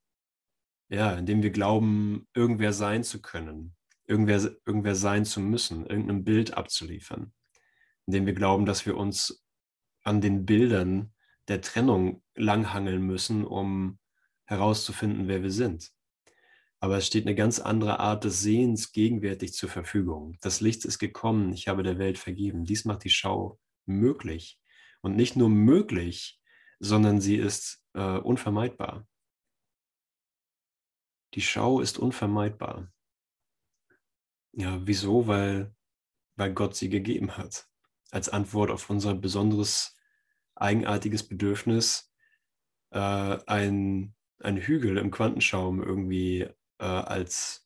[0.88, 3.74] ja, in dem wir glauben, irgendwer sein zu können,
[4.06, 7.32] irgendwer, irgendwer sein zu müssen, irgendein Bild abzuliefern,
[8.06, 9.44] in dem wir glauben, dass wir uns
[10.02, 11.12] an den Bildern
[11.48, 13.98] der Trennung langhangeln müssen, um
[14.44, 15.92] herauszufinden, wer wir sind.
[16.82, 20.36] Aber es steht eine ganz andere Art des Sehens gegenwärtig zur Verfügung.
[20.40, 22.64] Das Licht ist gekommen, ich habe der Welt vergeben.
[22.64, 24.60] Dies macht die Schau möglich.
[25.00, 26.40] Und nicht nur möglich,
[26.80, 29.06] sondern sie ist äh, unvermeidbar.
[31.34, 32.92] Die Schau ist unvermeidbar.
[34.50, 35.28] Ja, wieso?
[35.28, 35.72] Weil,
[36.34, 37.68] weil Gott sie gegeben hat.
[38.10, 39.96] Als Antwort auf unser besonderes,
[40.56, 42.12] eigenartiges Bedürfnis,
[42.90, 46.50] äh, ein, ein Hügel im Quantenschaum irgendwie
[46.82, 47.64] äh, als,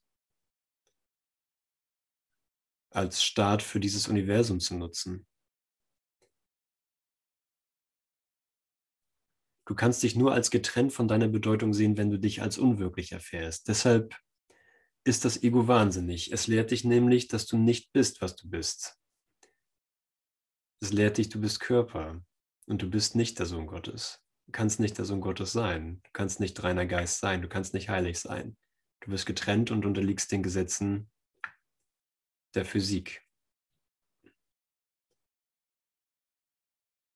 [2.91, 5.27] als Start für dieses Universum zu nutzen.
[9.67, 13.13] Du kannst dich nur als getrennt von deiner Bedeutung sehen, wenn du dich als unwirklich
[13.13, 13.67] erfährst.
[13.69, 14.15] Deshalb
[15.05, 16.31] ist das Ego wahnsinnig.
[16.33, 18.97] Es lehrt dich nämlich, dass du nicht bist, was du bist.
[20.81, 22.23] Es lehrt dich, du bist Körper
[22.67, 24.23] und du bist nicht der Sohn Gottes.
[24.47, 26.01] Du kannst nicht der Sohn Gottes sein.
[26.05, 27.43] Du kannst nicht reiner Geist sein.
[27.43, 28.57] Du kannst nicht heilig sein.
[29.07, 31.09] Du wirst getrennt und unterliegst den Gesetzen
[32.57, 33.25] der Physik.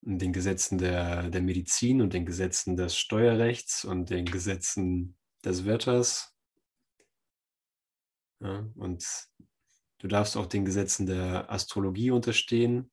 [0.02, 6.32] Den Gesetzen der, der Medizin und den Gesetzen des Steuerrechts und den Gesetzen des Wetters.
[8.38, 9.28] Ja, und
[9.98, 12.92] du darfst auch den Gesetzen der Astrologie unterstehen,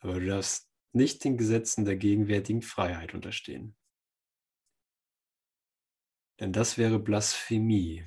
[0.00, 3.74] aber du darfst nicht den Gesetzen der gegenwärtigen Freiheit unterstehen.
[6.38, 8.04] Denn das wäre Blasphemie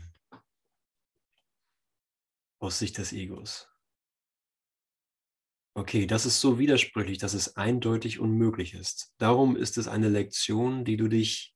[2.59, 3.67] aus Sicht des Egos.
[5.75, 9.13] Okay, das ist so widersprüchlich, dass es eindeutig unmöglich ist.
[9.17, 11.55] Darum ist es eine Lektion, die du dich,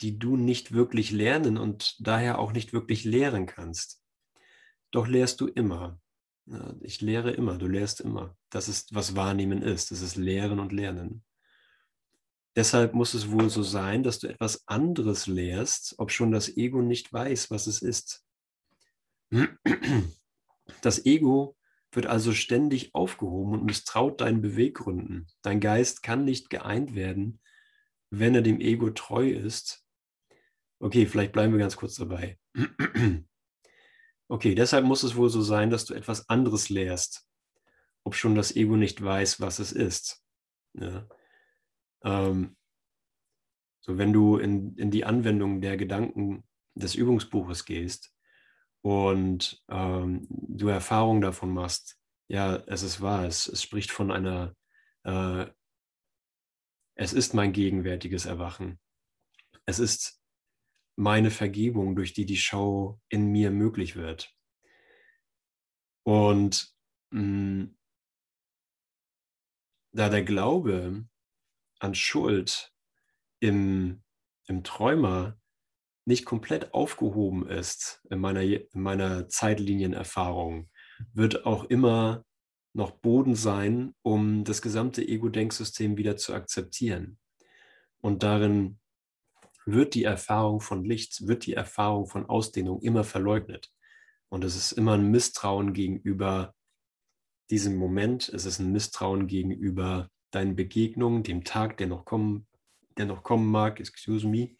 [0.00, 4.02] die du nicht wirklich lernen und daher auch nicht wirklich lehren kannst.
[4.90, 5.98] Doch lehrst du immer.
[6.80, 8.36] Ich lehre immer, du lehrst immer.
[8.50, 9.92] Das ist, was Wahrnehmen ist.
[9.92, 11.24] Das ist Lehren und Lernen.
[12.54, 16.82] Deshalb muss es wohl so sein, dass du etwas anderes lehrst, ob schon das Ego
[16.82, 18.26] nicht weiß, was es ist.
[20.82, 21.56] Das Ego
[21.92, 25.28] wird also ständig aufgehoben und misstraut deinen Beweggründen.
[25.42, 27.40] Dein Geist kann nicht geeint werden,
[28.10, 29.84] wenn er dem Ego treu ist.
[30.80, 32.38] Okay, vielleicht bleiben wir ganz kurz dabei.
[34.28, 37.28] Okay, deshalb muss es wohl so sein, dass du etwas anderes lehrst,
[38.02, 40.24] ob schon das Ego nicht weiß, was es ist.
[40.72, 41.06] Ja.
[42.02, 42.56] Ähm,
[43.80, 48.14] so, wenn du in, in die Anwendung der Gedanken des Übungsbuches gehst,
[48.82, 54.54] und ähm, du Erfahrung davon machst, ja, es ist wahr, es, es spricht von einer,
[55.04, 55.46] äh,
[56.96, 58.80] es ist mein gegenwärtiges Erwachen.
[59.66, 60.20] Es ist
[60.96, 64.34] meine Vergebung, durch die die Schau in mir möglich wird.
[66.04, 66.74] Und
[67.10, 67.76] mh, mm,
[69.94, 71.06] da der Glaube
[71.78, 72.72] an Schuld
[73.40, 74.02] im,
[74.46, 75.38] im Träumer
[76.04, 80.70] nicht komplett aufgehoben ist in meiner, in meiner Zeitlinienerfahrung,
[81.14, 82.24] wird auch immer
[82.74, 87.18] noch Boden sein, um das gesamte Ego-Denksystem wieder zu akzeptieren.
[88.00, 88.78] Und darin
[89.66, 93.70] wird die Erfahrung von Licht, wird die Erfahrung von Ausdehnung immer verleugnet.
[94.28, 96.54] Und es ist immer ein Misstrauen gegenüber
[97.50, 102.46] diesem Moment, es ist ein Misstrauen gegenüber deinen Begegnungen, dem Tag, der noch kommen,
[102.96, 104.56] der noch kommen mag, excuse me.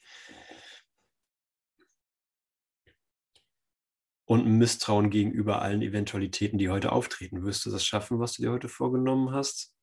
[4.33, 7.45] Und ein Misstrauen gegenüber allen Eventualitäten, die heute auftreten.
[7.45, 9.77] Wirst du das schaffen, was du dir heute vorgenommen hast?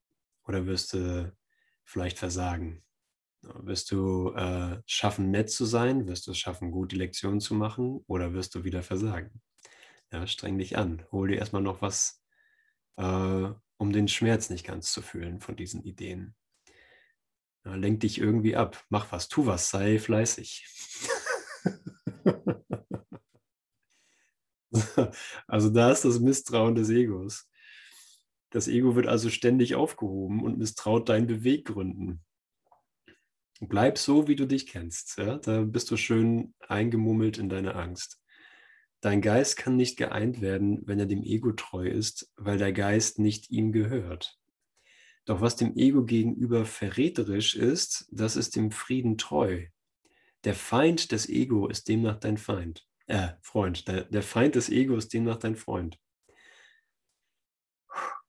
[0.48, 1.32] Oder wirst du
[1.84, 2.84] vielleicht versagen?
[3.44, 6.08] Wirst du äh, schaffen, nett zu sein?
[6.08, 8.04] Wirst du es schaffen, gut die Lektion zu machen?
[8.08, 9.40] Oder wirst du wieder versagen?
[10.12, 11.06] Ja, streng dich an.
[11.12, 12.24] Hol dir erstmal noch was,
[12.98, 16.34] äh, um den Schmerz nicht ganz zu fühlen von diesen Ideen.
[17.66, 18.84] Ja, lenk dich irgendwie ab.
[18.90, 20.66] Mach was, tu was, sei fleißig.
[25.48, 27.50] also da ist das Misstrauen des Egos.
[28.52, 32.24] Das Ego wird also ständig aufgehoben und misstraut deinen Beweggründen.
[33.62, 35.18] Bleib so, wie du dich kennst.
[35.18, 35.38] Ja?
[35.38, 38.22] Da bist du schön eingemummelt in deine Angst.
[39.02, 43.20] Dein Geist kann nicht geeint werden, wenn er dem Ego treu ist, weil der Geist
[43.20, 44.38] nicht ihm gehört.
[45.26, 49.68] Doch was dem Ego gegenüber verräterisch ist, das ist dem Frieden treu.
[50.44, 52.89] Der Feind des Ego ist demnach dein Feind.
[53.10, 53.88] Äh, Freund.
[53.88, 55.98] Der, der Feind des Ego ist demnach dein Freund.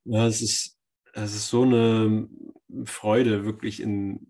[0.05, 0.79] Ja, es ist,
[1.12, 2.27] es ist so eine
[2.85, 4.27] Freude, wirklich in,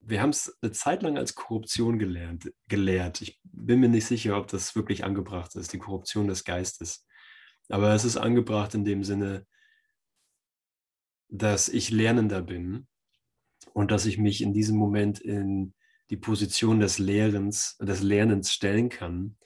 [0.00, 3.20] wir haben es eine Zeit lang als Korruption gelernt, gelehrt.
[3.20, 7.06] Ich bin mir nicht sicher, ob das wirklich angebracht ist, die Korruption des Geistes.
[7.68, 9.46] Aber es ist angebracht in dem Sinne,
[11.28, 12.88] dass ich Lernender bin
[13.74, 15.74] und dass ich mich in diesem Moment in
[16.10, 19.36] die Position des Lehrens, des Lernens stellen kann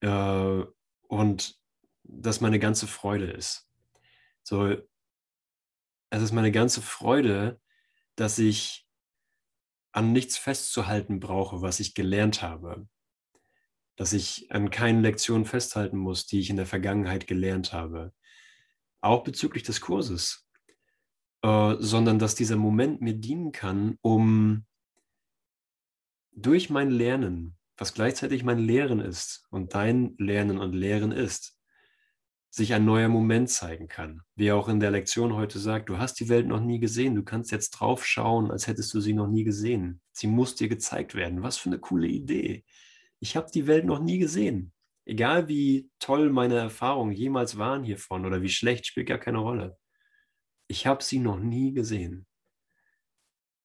[0.00, 0.64] äh,
[1.08, 1.58] und
[2.04, 3.68] dass meine ganze Freude ist.
[4.42, 4.76] So,
[6.10, 7.60] es ist meine ganze Freude,
[8.16, 8.86] dass ich
[9.92, 12.88] an nichts festzuhalten brauche, was ich gelernt habe.
[13.96, 18.14] Dass ich an keinen Lektionen festhalten muss, die ich in der Vergangenheit gelernt habe.
[19.00, 20.48] Auch bezüglich des Kurses.
[21.42, 24.64] Äh, sondern dass dieser Moment mir dienen kann, um
[26.32, 31.58] durch mein Lernen, was gleichzeitig mein Lehren ist und dein Lernen und Lehren ist,
[32.50, 34.22] sich ein neuer Moment zeigen kann.
[34.34, 37.14] Wie er auch in der Lektion heute sagt, du hast die Welt noch nie gesehen,
[37.14, 40.00] du kannst jetzt drauf schauen, als hättest du sie noch nie gesehen.
[40.12, 41.42] Sie muss dir gezeigt werden.
[41.42, 42.64] Was für eine coole Idee.
[43.20, 44.72] Ich habe die Welt noch nie gesehen.
[45.04, 49.78] Egal wie toll meine Erfahrungen jemals waren hiervon oder wie schlecht, spielt gar keine Rolle.
[50.66, 52.26] Ich habe sie noch nie gesehen.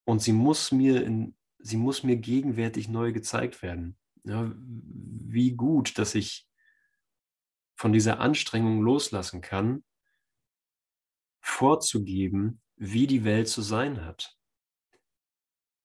[0.05, 3.97] Und sie muss mir in, sie muss mir gegenwärtig neu gezeigt werden.
[4.25, 6.47] Ja, wie gut, dass ich
[7.75, 9.83] von dieser Anstrengung loslassen kann,
[11.41, 14.37] vorzugeben, wie die Welt zu sein hat,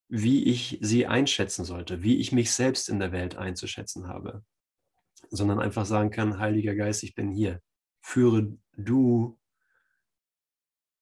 [0.09, 4.45] wie ich sie einschätzen sollte, wie ich mich selbst in der Welt einzuschätzen habe,
[5.31, 7.63] sondern einfach sagen kann, Heiliger Geist, ich bin hier,
[8.01, 9.39] führe du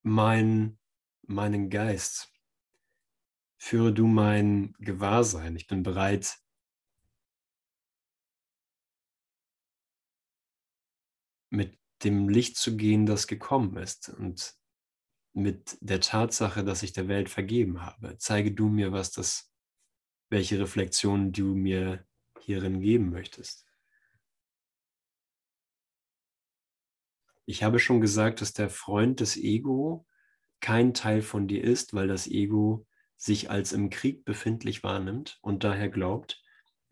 [0.03, 0.79] mein,
[1.23, 2.31] meinen Geist,
[3.57, 6.37] führe du mein Gewahrsein, ich bin bereit,
[11.49, 14.55] mit dem Licht zu gehen, das gekommen ist und
[15.33, 18.17] mit der Tatsache, dass ich der Welt vergeben habe.
[18.17, 19.51] Zeige du mir, was das,
[20.29, 22.05] welche Reflexionen du mir
[22.39, 23.65] hierin geben möchtest.
[27.45, 30.05] Ich habe schon gesagt, dass der Freund des Ego
[30.59, 32.86] kein Teil von dir ist, weil das Ego
[33.17, 36.41] sich als im Krieg befindlich wahrnimmt und daher glaubt,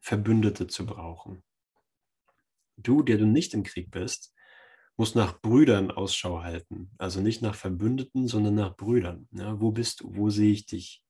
[0.01, 1.43] Verbündete zu brauchen.
[2.77, 4.33] Du, der du nicht im Krieg bist,
[4.97, 6.91] muss nach Brüdern Ausschau halten.
[6.97, 9.27] Also nicht nach Verbündeten, sondern nach Brüdern.
[9.31, 10.15] Ja, wo bist du?
[10.15, 11.03] Wo sehe ich dich?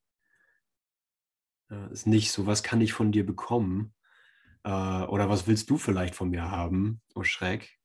[1.69, 3.93] Ja, ist nicht so, was kann ich von dir bekommen?
[4.63, 7.77] Äh, oder was willst du vielleicht von mir haben, oh Schreck?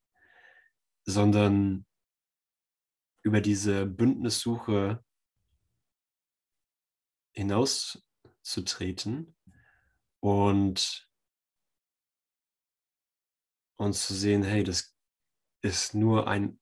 [1.04, 1.86] Sondern
[3.22, 5.04] über diese Bündnissuche
[7.32, 9.34] hinauszutreten
[10.20, 11.10] und
[13.80, 14.94] und zu sehen, hey, das
[15.62, 16.60] ist nur ein,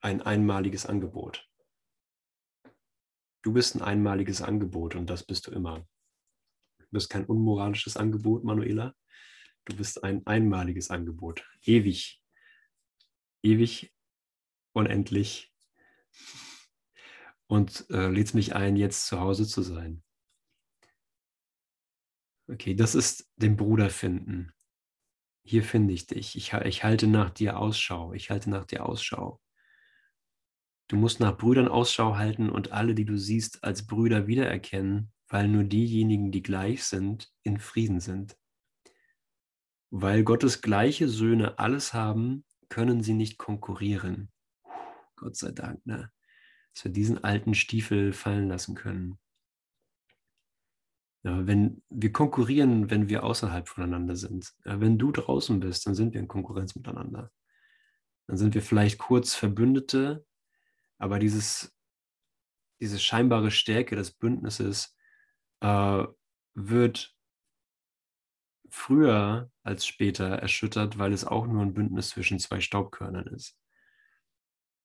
[0.00, 1.48] ein einmaliges Angebot.
[3.42, 5.80] Du bist ein einmaliges Angebot und das bist du immer.
[6.78, 8.94] Du bist kein unmoralisches Angebot, Manuela.
[9.64, 11.44] Du bist ein einmaliges Angebot.
[11.62, 12.22] Ewig.
[13.42, 13.92] Ewig,
[14.72, 15.52] unendlich.
[17.48, 20.04] Und äh, lädst mich ein, jetzt zu Hause zu sein.
[22.50, 24.52] Okay, das ist den Bruder finden.
[25.44, 26.36] Hier finde ich dich.
[26.36, 28.12] Ich, ich halte nach dir Ausschau.
[28.12, 29.40] Ich halte nach dir Ausschau.
[30.88, 35.46] Du musst nach Brüdern Ausschau halten und alle, die du siehst, als Brüder wiedererkennen, weil
[35.46, 38.36] nur diejenigen, die gleich sind, in Frieden sind.
[39.90, 44.32] Weil Gottes gleiche Söhne alles haben, können sie nicht konkurrieren.
[45.14, 46.10] Gott sei Dank, ne?
[46.74, 49.20] dass wir diesen alten Stiefel fallen lassen können.
[51.22, 54.54] Ja, wenn wir konkurrieren, wenn wir außerhalb voneinander sind.
[54.64, 57.30] Ja, wenn du draußen bist, dann sind wir in Konkurrenz miteinander.
[58.26, 60.24] Dann sind wir vielleicht kurz Verbündete,
[60.98, 61.76] aber dieses,
[62.80, 64.96] diese scheinbare Stärke des Bündnisses
[65.60, 66.04] äh,
[66.54, 67.14] wird
[68.70, 73.58] früher als später erschüttert, weil es auch nur ein Bündnis zwischen zwei Staubkörnern ist.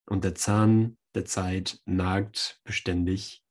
[0.05, 3.44] Und der Zahn der Zeit nagt beständig.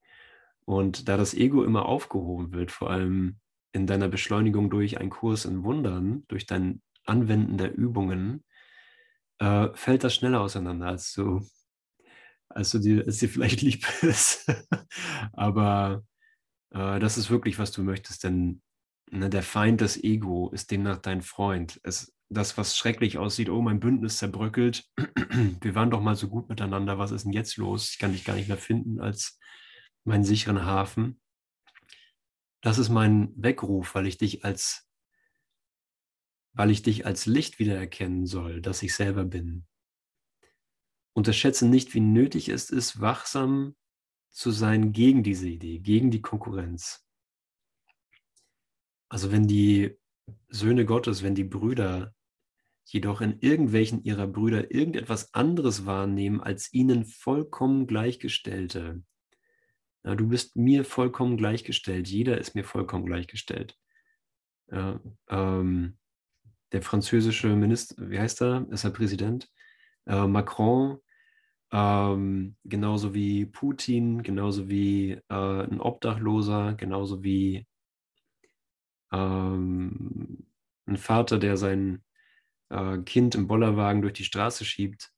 [0.66, 3.38] Und da das Ego immer aufgehoben wird, vor allem
[3.72, 8.44] in deiner Beschleunigung durch einen Kurs in Wundern, durch dein Anwenden der Übungen,
[9.38, 11.46] äh, fällt das schneller auseinander, als du,
[12.48, 14.50] als du dir, als dir vielleicht lieb ist.
[15.32, 16.04] Aber
[16.70, 18.62] äh, das ist wirklich, was du möchtest, denn
[19.10, 21.80] ne, der Feind des Ego ist demnach dein Freund.
[21.82, 24.84] Es, das, was schrecklich aussieht, oh, mein Bündnis zerbröckelt,
[25.60, 27.90] wir waren doch mal so gut miteinander, was ist denn jetzt los?
[27.90, 29.38] Ich kann dich gar nicht mehr finden als
[30.04, 31.20] meinen sicheren Hafen.
[32.60, 34.88] Das ist mein Weckruf, weil ich dich als,
[36.52, 39.66] weil ich dich als Licht wiedererkennen soll, dass ich selber bin.
[41.12, 43.76] Unterschätze nicht, wie nötig es ist, wachsam
[44.30, 47.06] zu sein gegen diese Idee, gegen die Konkurrenz.
[49.08, 49.96] Also wenn die
[50.48, 52.14] Söhne Gottes, wenn die Brüder
[52.86, 59.02] jedoch in irgendwelchen ihrer Brüder irgendetwas anderes wahrnehmen als ihnen vollkommen Gleichgestellte.
[60.04, 63.78] Ja, du bist mir vollkommen gleichgestellt, jeder ist mir vollkommen gleichgestellt.
[64.70, 65.98] Ja, ähm,
[66.72, 68.66] der französische Minister, wie heißt er?
[68.70, 69.48] Ist er Präsident?
[70.06, 70.98] Äh, Macron,
[71.72, 77.66] ähm, genauso wie Putin, genauso wie äh, ein Obdachloser, genauso wie
[79.12, 80.46] ähm,
[80.86, 82.04] ein Vater, der sein
[82.70, 85.12] äh, Kind im Bollerwagen durch die Straße schiebt,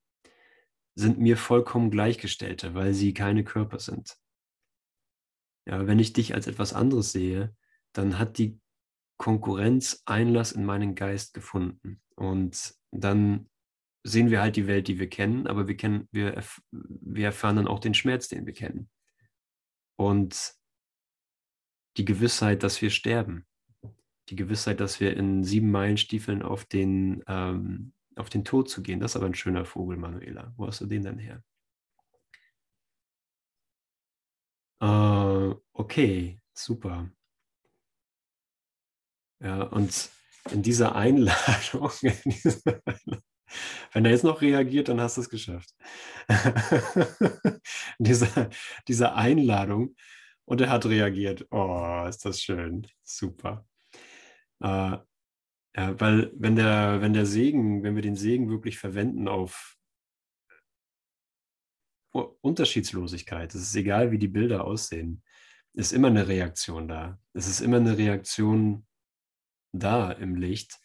[0.94, 4.16] sind mir vollkommen Gleichgestellte, weil sie keine Körper sind.
[5.66, 7.54] Ja, wenn ich dich als etwas anderes sehe,
[7.92, 8.60] dann hat die
[9.18, 12.00] Konkurrenz Einlass in meinen Geist gefunden.
[12.14, 13.48] Und dann
[14.04, 17.56] sehen wir halt die Welt, die wir kennen, aber wir, kennen, wir, erf wir erfahren
[17.56, 18.88] dann auch den Schmerz, den wir kennen.
[19.96, 20.54] Und
[21.96, 23.46] die Gewissheit, dass wir sterben
[24.28, 29.00] die Gewissheit, dass wir in sieben Meilenstiefeln auf den, ähm, auf den Tod zu gehen.
[29.00, 30.52] Das ist aber ein schöner Vogel, Manuela.
[30.56, 31.42] Wo hast du den denn her?
[34.80, 37.10] Äh, okay, super.
[39.40, 40.10] Ja, und
[40.50, 42.82] in dieser Einladung, in dieser
[43.92, 45.74] wenn er jetzt noch reagiert, dann hast du es geschafft.
[47.98, 48.50] diese,
[48.88, 49.94] diese Einladung
[50.44, 51.46] und er hat reagiert.
[51.50, 52.86] Oh, ist das schön.
[53.04, 53.66] Super.
[54.60, 54.98] Äh,
[55.76, 59.75] ja, weil wenn der, wenn der Segen, wenn wir den Segen wirklich verwenden auf
[62.40, 65.22] Unterschiedslosigkeit, es ist egal, wie die Bilder aussehen,
[65.74, 67.18] ist immer eine Reaktion da.
[67.32, 68.86] Es ist immer eine Reaktion
[69.72, 70.80] da im Licht,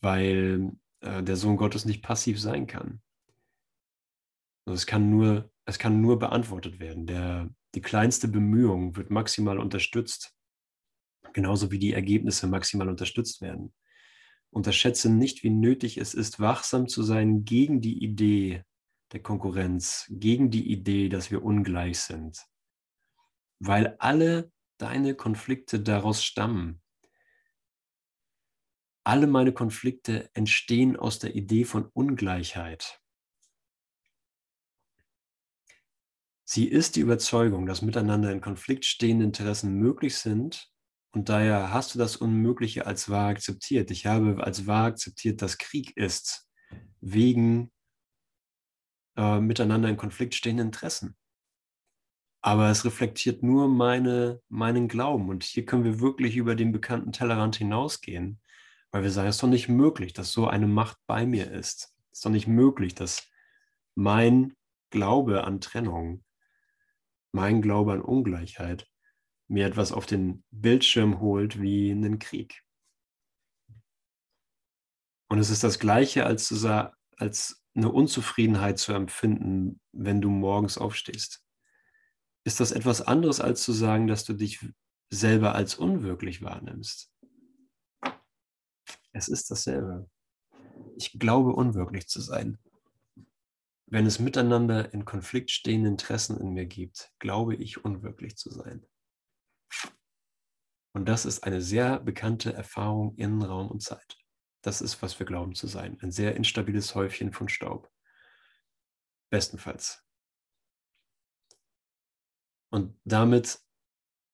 [0.00, 3.02] weil äh, der Sohn Gottes nicht passiv sein kann.
[4.64, 7.06] Also es kann nur, es kann nur beantwortet werden.
[7.06, 10.36] Der, die kleinste Bemühung wird maximal unterstützt
[11.36, 13.72] genauso wie die Ergebnisse maximal unterstützt werden.
[14.50, 18.64] Unterschätze nicht, wie nötig es ist, wachsam zu sein gegen die Idee
[19.12, 22.44] der Konkurrenz, gegen die Idee, dass wir ungleich sind,
[23.60, 26.82] weil alle deine Konflikte daraus stammen.
[29.04, 33.00] Alle meine Konflikte entstehen aus der Idee von Ungleichheit.
[36.44, 40.70] Sie ist die Überzeugung, dass miteinander in Konflikt stehende Interessen möglich sind
[41.12, 43.90] und daher hast du das Unmögliche als wahr akzeptiert.
[43.90, 46.48] Ich habe als wahr akzeptiert, dass Krieg ist,
[47.00, 47.72] wegen
[49.16, 51.16] äh, miteinander in Konflikt stehenden Interessen.
[52.42, 55.28] Aber es reflektiert nur meine, meinen Glauben.
[55.28, 58.40] Und hier können wir wirklich über den bekannten Tellerrand hinausgehen
[58.92, 61.94] Weil wir sagen, es ist doch nicht möglich, dass so eine Macht bei mir ist.
[62.12, 63.28] Es ist doch nicht möglich, dass
[63.96, 64.54] mein
[64.90, 66.24] Glaube an Trennung,
[67.32, 68.88] mein Glaube an Ungleichheit
[69.48, 72.62] mir etwas auf den Bildschirm holt wie einen Krieg.
[75.28, 80.78] Und es ist das Gleiche, als, zu, als eine Unzufriedenheit zu empfinden, wenn du morgens
[80.78, 81.44] aufstehst.
[82.44, 84.64] Ist das etwas anderes, als zu sagen, dass du dich
[85.10, 87.12] selber als unwirklich wahrnimmst?
[89.12, 90.08] Es ist dasselbe.
[90.96, 92.58] Ich glaube, unwirklich zu sein.
[93.86, 98.84] Wenn es miteinander in Konflikt stehende Interessen in mir gibt, glaube ich, unwirklich zu sein.
[100.92, 104.16] Und das ist eine sehr bekannte Erfahrung in Raum und Zeit.
[104.66, 105.96] Das ist, was wir glauben zu sein.
[106.02, 107.88] Ein sehr instabiles Häufchen von Staub.
[109.30, 110.04] Bestenfalls.
[112.72, 113.60] Und damit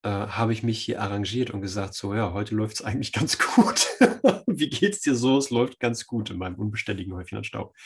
[0.03, 3.39] äh, habe ich mich hier arrangiert und gesagt, so ja, heute läuft es eigentlich ganz
[3.39, 3.87] gut.
[4.47, 5.37] Wie geht es dir so?
[5.37, 7.77] Es läuft ganz gut in meinem unbeständigen Häufchen an Staub.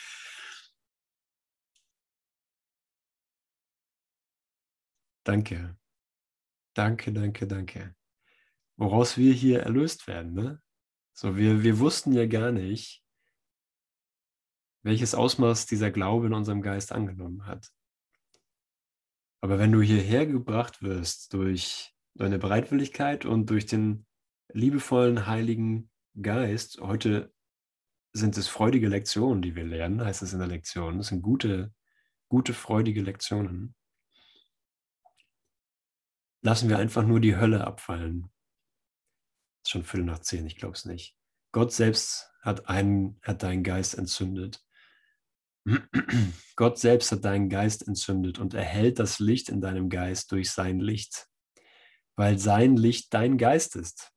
[5.25, 5.77] Danke.
[6.73, 7.93] Danke, danke, danke.
[8.77, 10.61] Woraus wir hier erlöst werden, ne?
[11.19, 13.03] So, wir, wir wussten ja gar nicht,
[14.83, 17.71] welches Ausmaß dieser Glaube in unserem Geist angenommen hat.
[19.41, 24.05] Aber wenn du hierher gebracht wirst durch deine Bereitwilligkeit und durch den
[24.49, 25.89] liebevollen Heiligen
[26.21, 27.33] Geist, heute
[28.13, 30.99] sind es freudige Lektionen, die wir lernen, heißt es in der Lektion.
[30.99, 31.73] Das sind gute,
[32.29, 33.73] gute, freudige Lektionen.
[36.43, 38.31] Lassen wir einfach nur die Hölle abfallen.
[39.67, 41.17] Ist schon Viertel nach zehn, ich glaube es nicht.
[41.51, 44.65] Gott selbst hat, einen, hat deinen Geist entzündet.
[46.55, 50.79] Gott selbst hat deinen Geist entzündet und erhält das Licht in deinem Geist durch sein
[50.79, 51.27] Licht,
[52.15, 54.13] weil sein Licht dein Geist ist.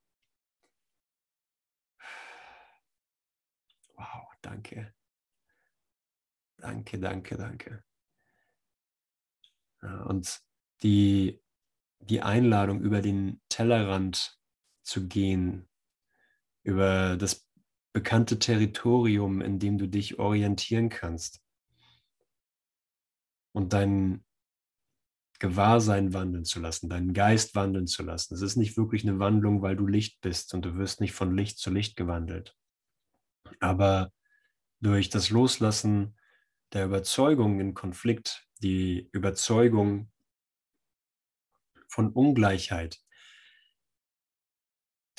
[3.96, 4.94] Wow, danke.
[6.58, 7.84] Danke, danke, danke.
[9.80, 10.40] und
[10.84, 11.42] die,
[11.98, 14.39] die Einladung, über den Tellerrand
[14.90, 15.68] zu gehen,
[16.62, 17.48] über das
[17.92, 21.40] bekannte Territorium, in dem du dich orientieren kannst
[23.52, 24.24] und dein
[25.38, 28.34] Gewahrsein wandeln zu lassen, deinen Geist wandeln zu lassen.
[28.34, 31.34] Es ist nicht wirklich eine Wandlung, weil du Licht bist und du wirst nicht von
[31.36, 32.56] Licht zu Licht gewandelt.
[33.60, 34.12] Aber
[34.80, 36.18] durch das Loslassen
[36.72, 40.10] der Überzeugung in Konflikt, die Überzeugung
[41.88, 43.00] von Ungleichheit,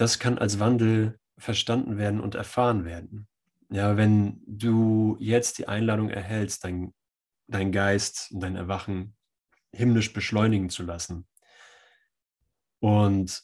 [0.01, 3.27] das kann als Wandel verstanden werden und erfahren werden.
[3.69, 6.95] Ja, wenn du jetzt die Einladung erhältst, dein,
[7.45, 9.15] dein Geist und dein Erwachen
[9.71, 11.27] himmlisch beschleunigen zu lassen
[12.79, 13.43] und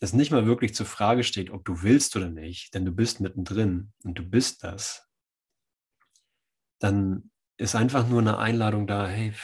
[0.00, 3.20] es nicht mal wirklich zur Frage steht, ob du willst oder nicht, denn du bist
[3.20, 5.06] mittendrin und du bist das,
[6.78, 9.34] dann ist einfach nur eine Einladung da, hey,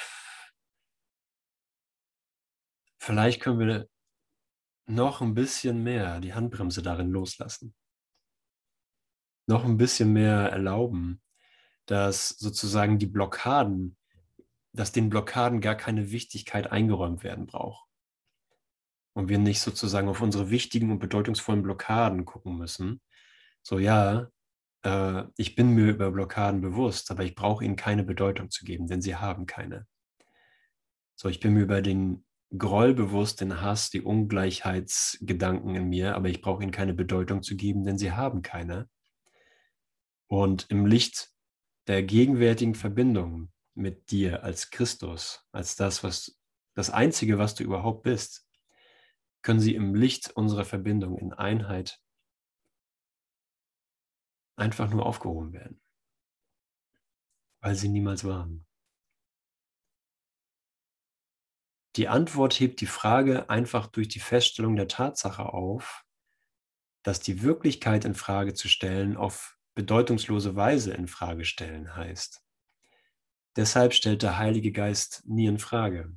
[3.06, 3.88] vielleicht können wir
[4.86, 7.74] noch ein bisschen mehr die Handbremse darin loslassen.
[9.48, 11.22] Noch ein bisschen mehr erlauben,
[11.86, 13.96] dass sozusagen die Blockaden,
[14.72, 17.88] dass den Blockaden gar keine Wichtigkeit eingeräumt werden braucht.
[19.14, 23.00] Und wir nicht sozusagen auf unsere wichtigen und bedeutungsvollen Blockaden gucken müssen.
[23.62, 24.28] So, ja,
[24.82, 28.88] äh, ich bin mir über Blockaden bewusst, aber ich brauche ihnen keine Bedeutung zu geben,
[28.88, 29.86] denn sie haben keine.
[31.14, 32.25] So, ich bin mir über den
[32.56, 37.56] Groll bewusst, den Hass, die Ungleichheitsgedanken in mir, aber ich brauche ihnen keine Bedeutung zu
[37.56, 38.88] geben, denn sie haben keine.
[40.28, 41.30] Und im Licht
[41.86, 46.38] der gegenwärtigen Verbindung mit dir als Christus, als das, was
[46.74, 48.46] das Einzige, was du überhaupt bist,
[49.42, 52.00] können sie im Licht unserer Verbindung in Einheit
[54.56, 55.80] einfach nur aufgehoben werden,
[57.60, 58.65] weil sie niemals waren.
[61.96, 66.04] Die Antwort hebt die Frage einfach durch die Feststellung der Tatsache auf,
[67.02, 72.42] dass die Wirklichkeit in Frage zu stellen auf bedeutungslose Weise in Frage stellen heißt.
[73.56, 76.14] Deshalb stellt der Heilige Geist nie in Frage.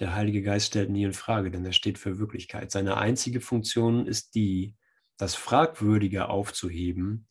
[0.00, 2.70] Der Heilige Geist stellt nie in Frage, denn er steht für Wirklichkeit.
[2.72, 4.76] Seine einzige Funktion ist die,
[5.16, 7.28] das Fragwürdige aufzuheben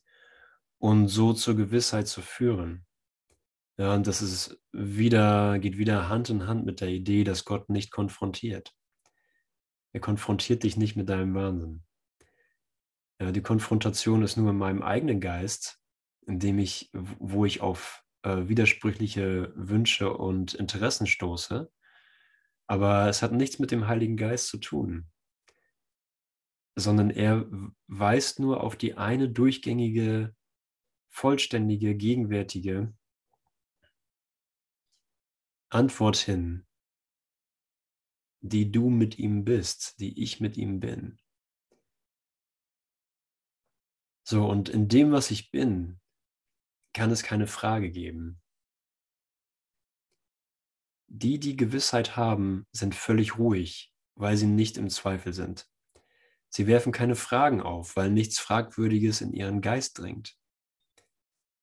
[0.78, 2.86] und so zur Gewissheit zu führen.
[3.76, 7.68] Ja, und das ist wieder, geht wieder Hand in Hand mit der Idee, dass Gott
[7.70, 8.72] nicht konfrontiert.
[9.92, 11.84] Er konfrontiert dich nicht mit deinem Wahnsinn.
[13.20, 15.80] Ja, die Konfrontation ist nur in meinem eigenen Geist,
[16.26, 21.70] in dem ich, wo ich auf äh, widersprüchliche Wünsche und Interessen stoße.
[22.66, 25.10] Aber es hat nichts mit dem Heiligen Geist zu tun.
[26.76, 27.46] sondern er
[27.86, 30.34] weist nur auf die eine durchgängige,
[31.08, 32.92] vollständige, gegenwärtige
[35.74, 36.64] Antwort hin,
[38.40, 41.18] die du mit ihm bist, die ich mit ihm bin.
[44.22, 46.00] So, und in dem, was ich bin,
[46.94, 48.40] kann es keine Frage geben.
[51.08, 55.68] Die, die Gewissheit haben, sind völlig ruhig, weil sie nicht im Zweifel sind.
[56.50, 60.38] Sie werfen keine Fragen auf, weil nichts Fragwürdiges in ihren Geist dringt.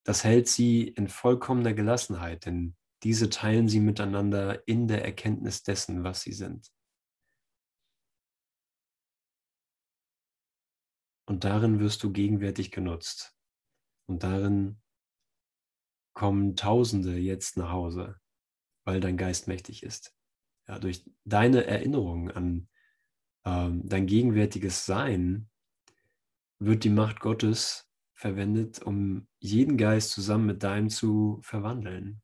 [0.03, 6.04] Das hält sie in vollkommener Gelassenheit, denn diese teilen sie miteinander in der Erkenntnis dessen,
[6.04, 6.72] was sie sind.
[11.28, 13.36] Und darin wirst du gegenwärtig genutzt.
[14.08, 14.82] Und darin
[16.14, 18.20] kommen Tausende jetzt nach Hause,
[18.86, 20.14] weil dein Geist mächtig ist.
[20.68, 22.70] Ja, durch deine Erinnerung an
[23.45, 25.49] ähm, dein gegenwärtiges Sein
[26.60, 32.22] wird die Macht Gottes verwendet, um jeden Geist zusammen mit deinem zu verwandeln.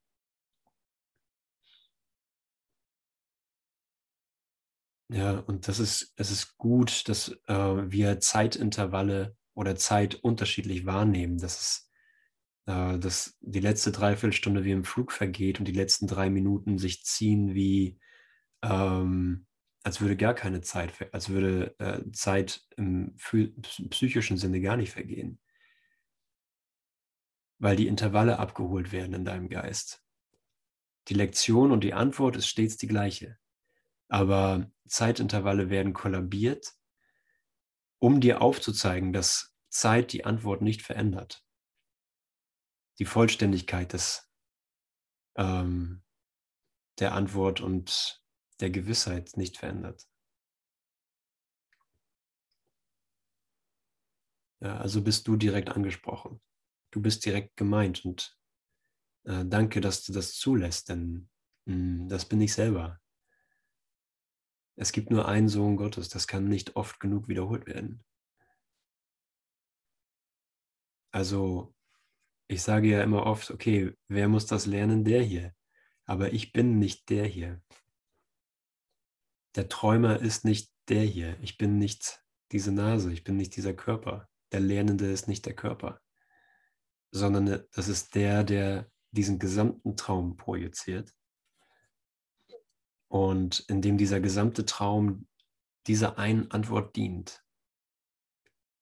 [5.10, 11.38] Ja, und das ist, es ist gut, dass äh, wir Zeitintervalle oder Zeit unterschiedlich wahrnehmen.
[11.38, 11.92] Dass, es,
[12.66, 17.06] äh, dass die letzte Dreiviertelstunde wie im Flug vergeht und die letzten drei Minuten sich
[17.06, 18.00] ziehen wie,
[18.64, 19.48] ähm,
[19.84, 25.40] als würde gar keine Zeit, als würde äh, Zeit im psychischen Sinne gar nicht vergehen.
[27.60, 30.04] Weil die Intervalle abgeholt werden in deinem Geist.
[31.08, 33.38] Die Lektion und die Antwort ist stets die gleiche
[34.10, 36.74] aber Zeitintervalle werden kollabiert,
[38.00, 41.44] um dir aufzuzeigen, dass Zeit die Antwort nicht verändert.
[43.00, 44.32] Die Vollständigkeit des,
[45.36, 46.04] ähm,
[47.00, 48.24] der Antwort und
[48.60, 50.08] der Gewissheit nicht verändert.
[54.60, 56.42] Ja, also bist du direkt angesprochen.
[56.92, 58.36] Du bist direkt gemeint und
[59.26, 61.30] äh, danke, dass du das zulässt, denn
[61.66, 63.00] mh, hm, das bin ich selber.
[64.80, 68.04] Es gibt nur einen Sohn Gottes, das kann nicht oft genug wiederholt werden.
[71.12, 71.74] Also
[72.48, 75.04] ich sage ja immer oft, okay, wer muss das lernen?
[75.04, 75.54] Der hier.
[76.06, 77.62] Aber ich bin nicht der hier.
[79.56, 81.38] Der Träumer ist nicht der hier.
[81.42, 84.30] Ich bin nicht diese Nase, ich bin nicht dieser Körper.
[84.52, 86.00] Der Lernende ist nicht der Körper,
[87.12, 91.14] sondern das ist der, der diesen gesamten Traum projiziert
[93.08, 95.28] und in dem dieser gesamte Traum
[95.88, 97.44] dieser einen Antwort dient,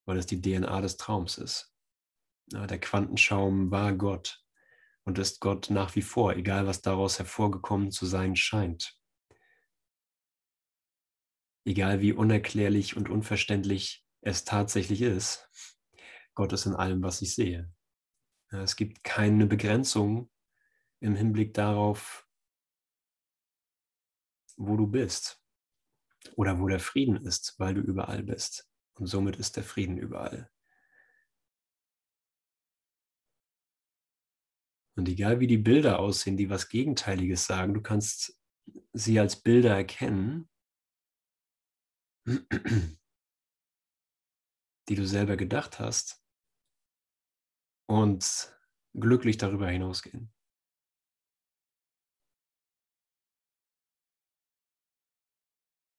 [0.06, 1.72] weil es die DNA des Traums ist.
[2.52, 4.44] Ja, der Quantenschaum war Gott
[5.04, 8.98] und ist Gott nach wie vor, egal was daraus hervorgekommen zu sein scheint.
[11.64, 15.48] Egal wie unerklärlich und unverständlich es tatsächlich ist,
[16.34, 17.72] Gott ist in allem, was ich sehe.
[18.50, 20.30] Es gibt keine Begrenzung
[21.00, 22.25] im Hinblick darauf,
[24.56, 25.42] wo du bist
[26.34, 28.68] oder wo der Frieden ist, weil du überall bist.
[28.94, 30.50] Und somit ist der Frieden überall.
[34.96, 38.40] Und egal wie die Bilder aussehen, die was Gegenteiliges sagen, du kannst
[38.94, 40.48] sie als Bilder erkennen,
[44.88, 46.24] die du selber gedacht hast
[47.86, 48.56] und
[48.94, 50.32] glücklich darüber hinausgehen.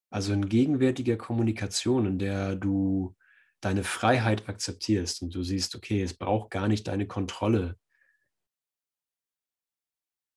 [0.10, 3.16] Also in gegenwärtiger Kommunikation, in der du
[3.60, 7.78] deine Freiheit akzeptierst und du siehst, okay, es braucht gar nicht deine Kontrolle,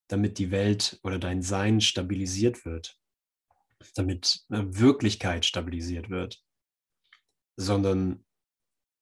[0.08, 2.98] damit die Welt oder dein Sein stabilisiert wird,
[3.94, 6.42] damit äh, Wirklichkeit stabilisiert wird,
[7.56, 8.24] sondern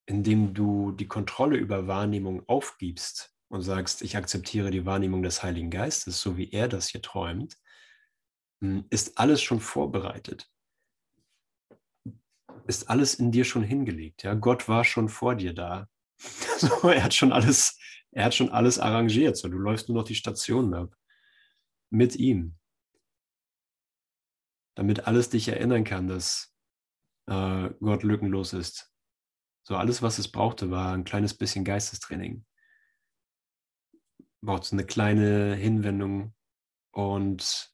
[0.07, 5.71] indem du die Kontrolle über Wahrnehmung aufgibst und sagst, ich akzeptiere die Wahrnehmung des Heiligen
[5.71, 7.57] Geistes, so wie er das hier träumt,
[8.61, 10.51] hm, ist alles schon vorbereitet
[12.69, 14.23] ist alles in dir schon hingelegt.
[14.23, 14.35] Ja?
[14.35, 15.89] Gott war schon vor dir da.
[16.59, 17.79] So, er hat schon alles,
[18.11, 19.37] er hat schon alles arrangiert.
[19.37, 20.93] So, du läufst nur noch die Stationen ab.
[21.91, 22.57] Mit ihm.
[24.75, 26.53] Damit alles dich erinnern kann, dass
[27.27, 28.93] äh, Gott lückenlos ist.
[29.63, 32.45] So, alles, was es brauchte, war ein kleines bisschen Geistestraining.
[34.43, 36.35] Braucht eine kleine Hinwendung
[36.91, 37.73] und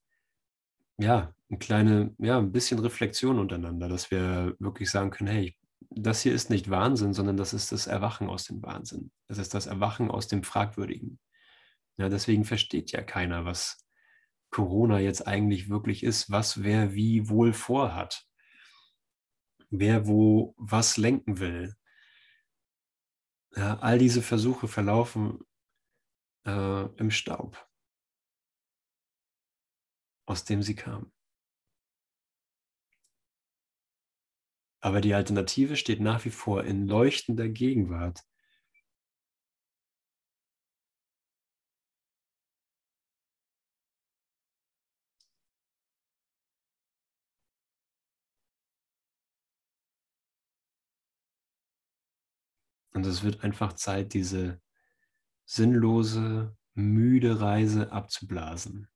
[0.99, 5.57] ja, ein kleine, ja, ein bisschen Reflexion untereinander, dass wir wirklich sagen können, hey,
[5.91, 9.13] das hier ist nicht Wahnsinn, sondern das ist das Erwachen aus dem Wahnsinn.
[9.29, 11.19] Das ist das Erwachen aus dem Fragwürdigen.
[11.99, 13.85] Ja, deswegen versteht ja keiner, was
[14.51, 18.27] Corona jetzt eigentlich wirklich ist, was wer wie wohl vorhat.
[19.71, 21.75] wer wo was lenken will.
[23.57, 25.41] Ja, all diese Versuche verlaufen
[26.47, 27.69] äh, im Staub,
[30.27, 31.13] aus dem sie kamen.
[34.81, 38.23] Aber die Alternative steht nach wie vor in leuchtender Gegenwart.
[52.95, 54.61] Und es wird einfach Zeit, diese
[55.47, 58.89] sinnlose, müde Reise abzublasen.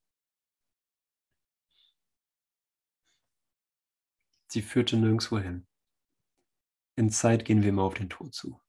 [4.51, 5.67] Sie führte nirgendwo hin.
[6.97, 8.61] In Zeit gehen wir immer auf den Tod zu.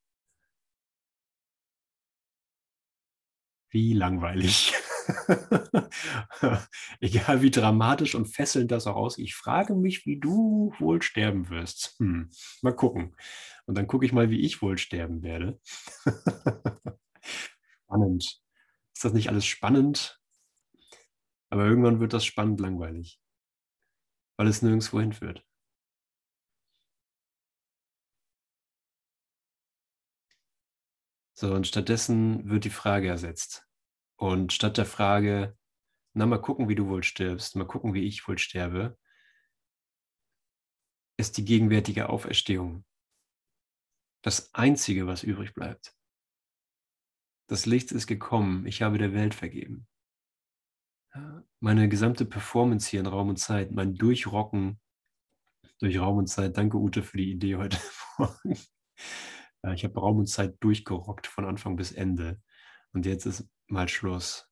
[3.71, 4.73] Wie langweilig.
[6.99, 9.25] Egal wie dramatisch und fesselnd das auch aussieht.
[9.25, 11.95] Ich frage mich, wie du wohl sterben wirst.
[11.99, 12.29] Hm,
[12.61, 13.15] mal gucken.
[13.65, 15.59] Und dann gucke ich mal, wie ich wohl sterben werde.
[17.85, 18.41] spannend.
[18.95, 20.19] Ist das nicht alles spannend?
[21.49, 23.19] Aber irgendwann wird das spannend langweilig,
[24.37, 25.43] weil es nirgendwo hinführt.
[31.39, 33.65] So, und stattdessen wird die Frage ersetzt.
[34.17, 35.57] Und statt der Frage,
[36.13, 38.97] na, mal gucken, wie du wohl stirbst, mal gucken, wie ich wohl sterbe,
[41.17, 42.83] ist die gegenwärtige Auferstehung
[44.21, 45.95] das Einzige, was übrig bleibt.
[47.47, 49.87] Das Licht ist gekommen, ich habe der Welt vergeben.
[51.61, 54.81] Meine gesamte Performance hier in Raum und Zeit, mein Durchrocken
[55.79, 57.79] durch Raum und Zeit, danke Ute für die Idee heute
[58.17, 58.59] Morgen.
[59.73, 62.41] Ich habe Raum und Zeit durchgerockt von Anfang bis Ende.
[62.93, 64.49] Und jetzt ist mal Schluss.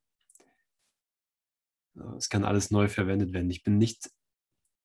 [2.17, 3.49] Es kann alles neu verwendet werden.
[3.49, 4.11] Ich bin nicht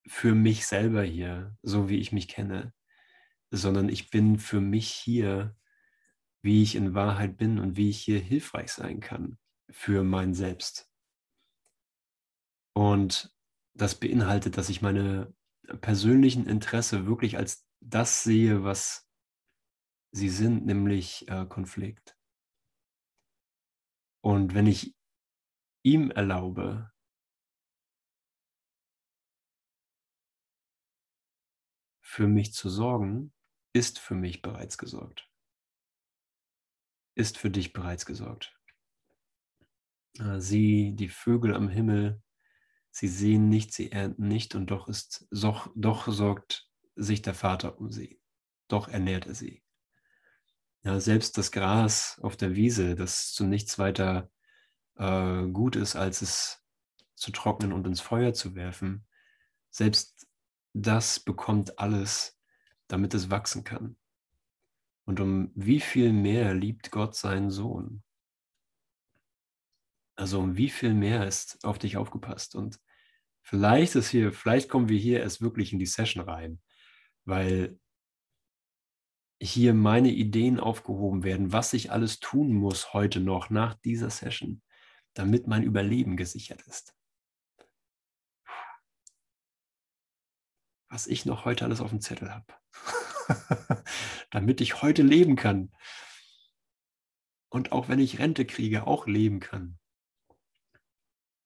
[0.06, 2.72] für mich selber hier, so wie ich mich kenne,
[3.50, 5.56] sondern ich bin für mich hier,
[6.42, 9.38] wie ich in Wahrheit bin und wie ich hier hilfreich sein kann
[9.70, 10.90] für mein Selbst.
[12.74, 13.34] Und
[13.74, 15.34] das beinhaltet, dass ich meine
[15.80, 19.08] persönlichen Interesse wirklich als das sehe, was
[20.12, 22.16] sie sind, nämlich äh, Konflikt.
[24.20, 24.94] Und wenn ich
[25.82, 26.92] ihm erlaube,
[32.00, 33.32] für mich zu sorgen,
[33.72, 35.28] ist für mich bereits gesorgt.
[37.14, 38.54] Ist für dich bereits gesorgt.
[40.18, 42.22] Äh, sie, die Vögel am Himmel,
[42.90, 47.78] sie sehen nicht, sie ernten nicht und doch ist, doch, doch sorgt sich der Vater
[47.78, 48.20] um sie.
[48.68, 49.62] Doch ernährt er sie.
[50.84, 54.30] Ja, selbst das Gras auf der Wiese, das zu nichts weiter
[54.96, 56.64] äh, gut ist, als es
[57.14, 59.06] zu trocknen und ins Feuer zu werfen,
[59.70, 60.26] selbst
[60.74, 62.38] das bekommt alles,
[62.88, 63.96] damit es wachsen kann.
[65.04, 68.02] Und um wie viel mehr liebt Gott seinen Sohn?
[70.16, 72.54] Also um wie viel mehr ist auf dich aufgepasst?
[72.54, 72.80] Und
[73.42, 76.60] vielleicht ist hier, vielleicht kommen wir hier erst wirklich in die Session rein,
[77.24, 77.78] weil
[79.42, 84.62] hier meine Ideen aufgehoben werden, was ich alles tun muss heute noch nach dieser Session,
[85.14, 86.94] damit mein Überleben gesichert ist.
[90.88, 92.46] Was ich noch heute alles auf dem Zettel habe,
[94.30, 95.74] damit ich heute leben kann.
[97.48, 99.78] Und auch wenn ich Rente kriege, auch leben kann.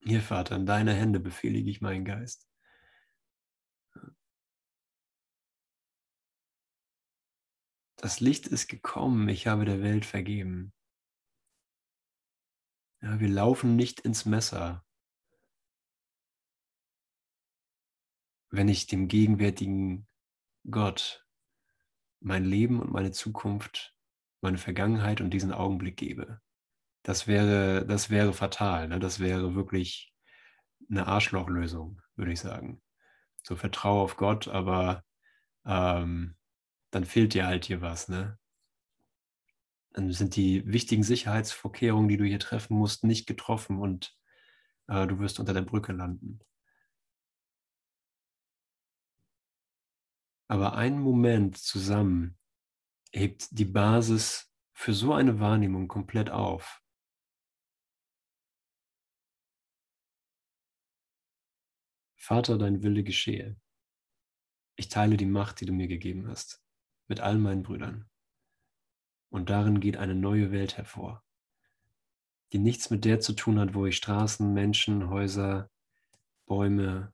[0.00, 2.46] Hier, Vater, in deine Hände befehle ich meinen Geist.
[8.06, 10.72] Das Licht ist gekommen, ich habe der Welt vergeben.
[13.02, 14.86] Ja, wir laufen nicht ins Messer,
[18.50, 20.06] wenn ich dem gegenwärtigen
[20.70, 21.26] Gott
[22.20, 23.96] mein Leben und meine Zukunft,
[24.40, 26.40] meine Vergangenheit und diesen Augenblick gebe.
[27.02, 28.86] Das wäre, das wäre fatal.
[28.86, 29.00] Ne?
[29.00, 30.14] Das wäre wirklich
[30.88, 32.80] eine Arschlochlösung, würde ich sagen.
[33.42, 35.02] So vertraue auf Gott, aber
[35.64, 36.35] ähm,
[36.96, 38.38] dann fehlt dir halt hier was, ne?
[39.92, 44.16] Dann sind die wichtigen Sicherheitsvorkehrungen, die du hier treffen musst, nicht getroffen und
[44.88, 46.40] äh, du wirst unter der Brücke landen.
[50.48, 52.38] Aber ein Moment zusammen
[53.12, 56.82] hebt die Basis für so eine Wahrnehmung komplett auf.
[62.16, 63.60] Vater, dein Wille geschehe.
[64.76, 66.65] Ich teile die Macht, die du mir gegeben hast
[67.08, 68.08] mit all meinen Brüdern.
[69.30, 71.24] Und darin geht eine neue Welt hervor,
[72.52, 75.70] die nichts mit der zu tun hat, wo ich Straßen, Menschen, Häuser,
[76.46, 77.12] Bäume,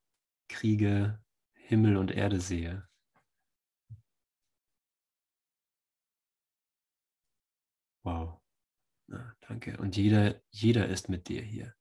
[0.48, 1.22] Kriege,
[1.54, 2.86] Himmel und Erde sehe.
[8.04, 8.40] Wow.
[9.06, 9.76] Na, danke.
[9.78, 11.74] Und jeder, jeder ist mit dir hier.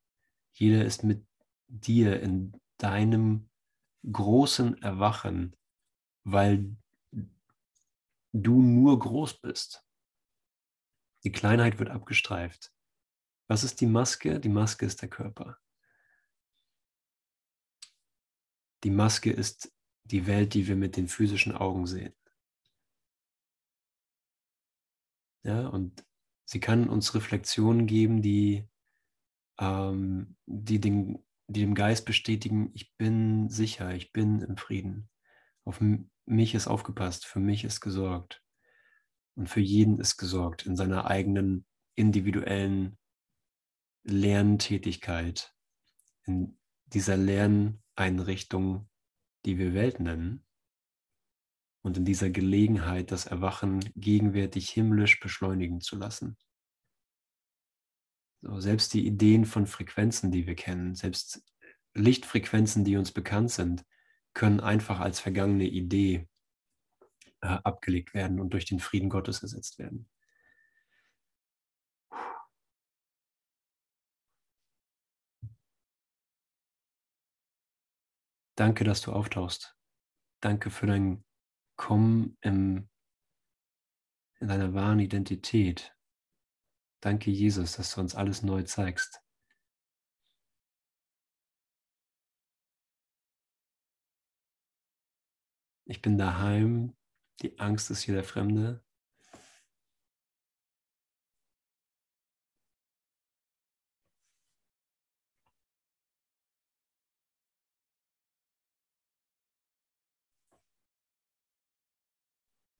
[0.53, 1.25] Jeder ist mit
[1.67, 3.49] dir in deinem
[4.09, 5.55] großen Erwachen,
[6.23, 6.75] weil
[8.33, 9.85] du nur groß bist.
[11.23, 12.73] Die Kleinheit wird abgestreift.
[13.47, 14.39] Was ist die Maske?
[14.39, 15.57] Die Maske ist der Körper.
[18.83, 19.73] Die Maske ist
[20.05, 22.15] die Welt, die wir mit den physischen Augen sehen.
[25.43, 26.05] Ja, und
[26.45, 28.67] sie kann uns Reflexionen geben, die,
[29.59, 35.09] ähm, die, den, die dem Geist bestätigen, ich bin sicher, ich bin im Frieden.
[35.63, 35.79] Auf
[36.25, 38.43] mich ist aufgepasst, für mich ist gesorgt.
[39.35, 41.65] Und für jeden ist gesorgt in seiner eigenen
[41.95, 42.97] individuellen
[44.03, 45.53] Lerntätigkeit,
[46.25, 48.89] in dieser Lerneinrichtung,
[49.45, 50.45] die wir Welt nennen.
[51.83, 56.37] Und in dieser Gelegenheit, das Erwachen gegenwärtig himmlisch beschleunigen zu lassen.
[58.41, 61.43] So, selbst die Ideen von Frequenzen, die wir kennen, selbst
[61.93, 63.85] Lichtfrequenzen, die uns bekannt sind,
[64.33, 66.27] können einfach als vergangene Idee
[67.41, 70.09] äh, abgelegt werden und durch den Frieden Gottes ersetzt werden.
[78.55, 79.75] Danke, dass du auftauchst.
[80.39, 81.23] Danke für dein
[81.77, 82.89] Kommen im,
[84.39, 85.95] in deiner wahren Identität.
[87.01, 89.23] Danke, Jesus, dass du uns alles neu zeigst.
[95.91, 96.95] Ich bin daheim,
[97.41, 98.81] die Angst ist hier der Fremde.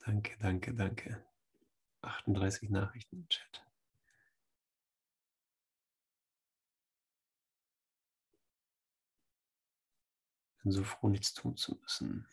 [0.06, 1.22] Danke, danke, danke.
[2.02, 3.62] 38 Nachrichten im Chat.
[10.64, 12.26] Bin so froh, nichts tun zu müssen.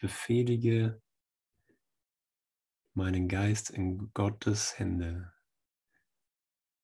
[0.00, 1.02] Befehlige
[2.94, 5.32] meinen Geist in Gottes Hände.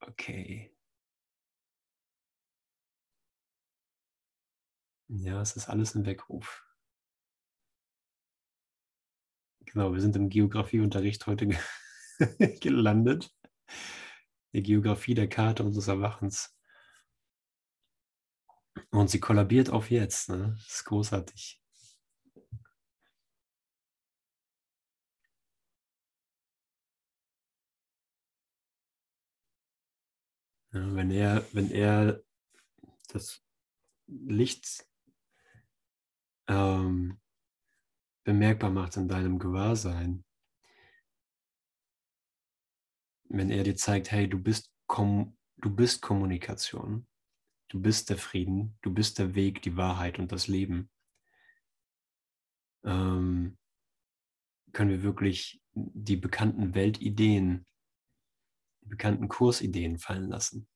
[0.01, 0.71] Okay.
[5.09, 6.63] Ja, es ist alles ein Weckruf.
[9.61, 11.49] Genau, wir sind im Geografieunterricht heute
[12.61, 13.35] gelandet.
[14.53, 16.57] Die Geografie der Karte unseres Erwachens.
[18.91, 20.29] Und sie kollabiert auf jetzt.
[20.29, 20.55] Ne?
[20.57, 21.63] Das ist großartig.
[30.77, 32.23] Ja, wenn er, wenn er
[33.09, 33.43] das
[34.09, 34.87] Licht
[36.49, 37.19] ähm,
[38.25, 40.23] bemerkbar macht in deinem Gewahrsein,
[43.31, 47.07] wenn er dir zeigt, hey, du bist, Kom du bist Kommunikation,
[47.69, 50.91] du bist der Frieden, du bist der Weg, die Wahrheit und das Leben,
[52.85, 53.57] ähm,
[54.73, 57.67] können wir wirklich die bekannten Weltideen
[58.87, 60.69] die bekannten Kursideen fallen lassen.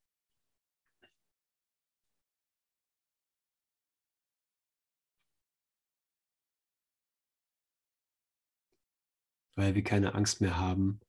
[9.54, 11.00] Weil wir keine Angst mehr haben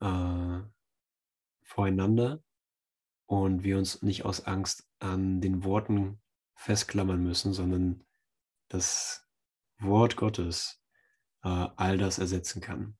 [0.00, 0.60] äh,
[1.62, 2.42] voreinander
[3.26, 6.20] und wir uns nicht aus Angst an den Worten
[6.56, 8.04] festklammern müssen, sondern
[8.68, 9.28] das
[9.78, 10.82] Wort Gottes
[11.44, 12.98] äh, all das ersetzen kann.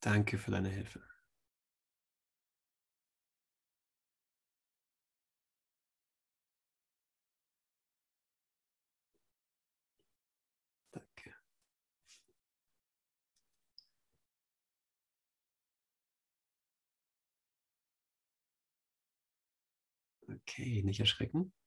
[0.00, 1.00] Danke für deine Hilfe.
[10.94, 11.32] Danke.
[20.30, 21.52] Okay, nicht erschrecken.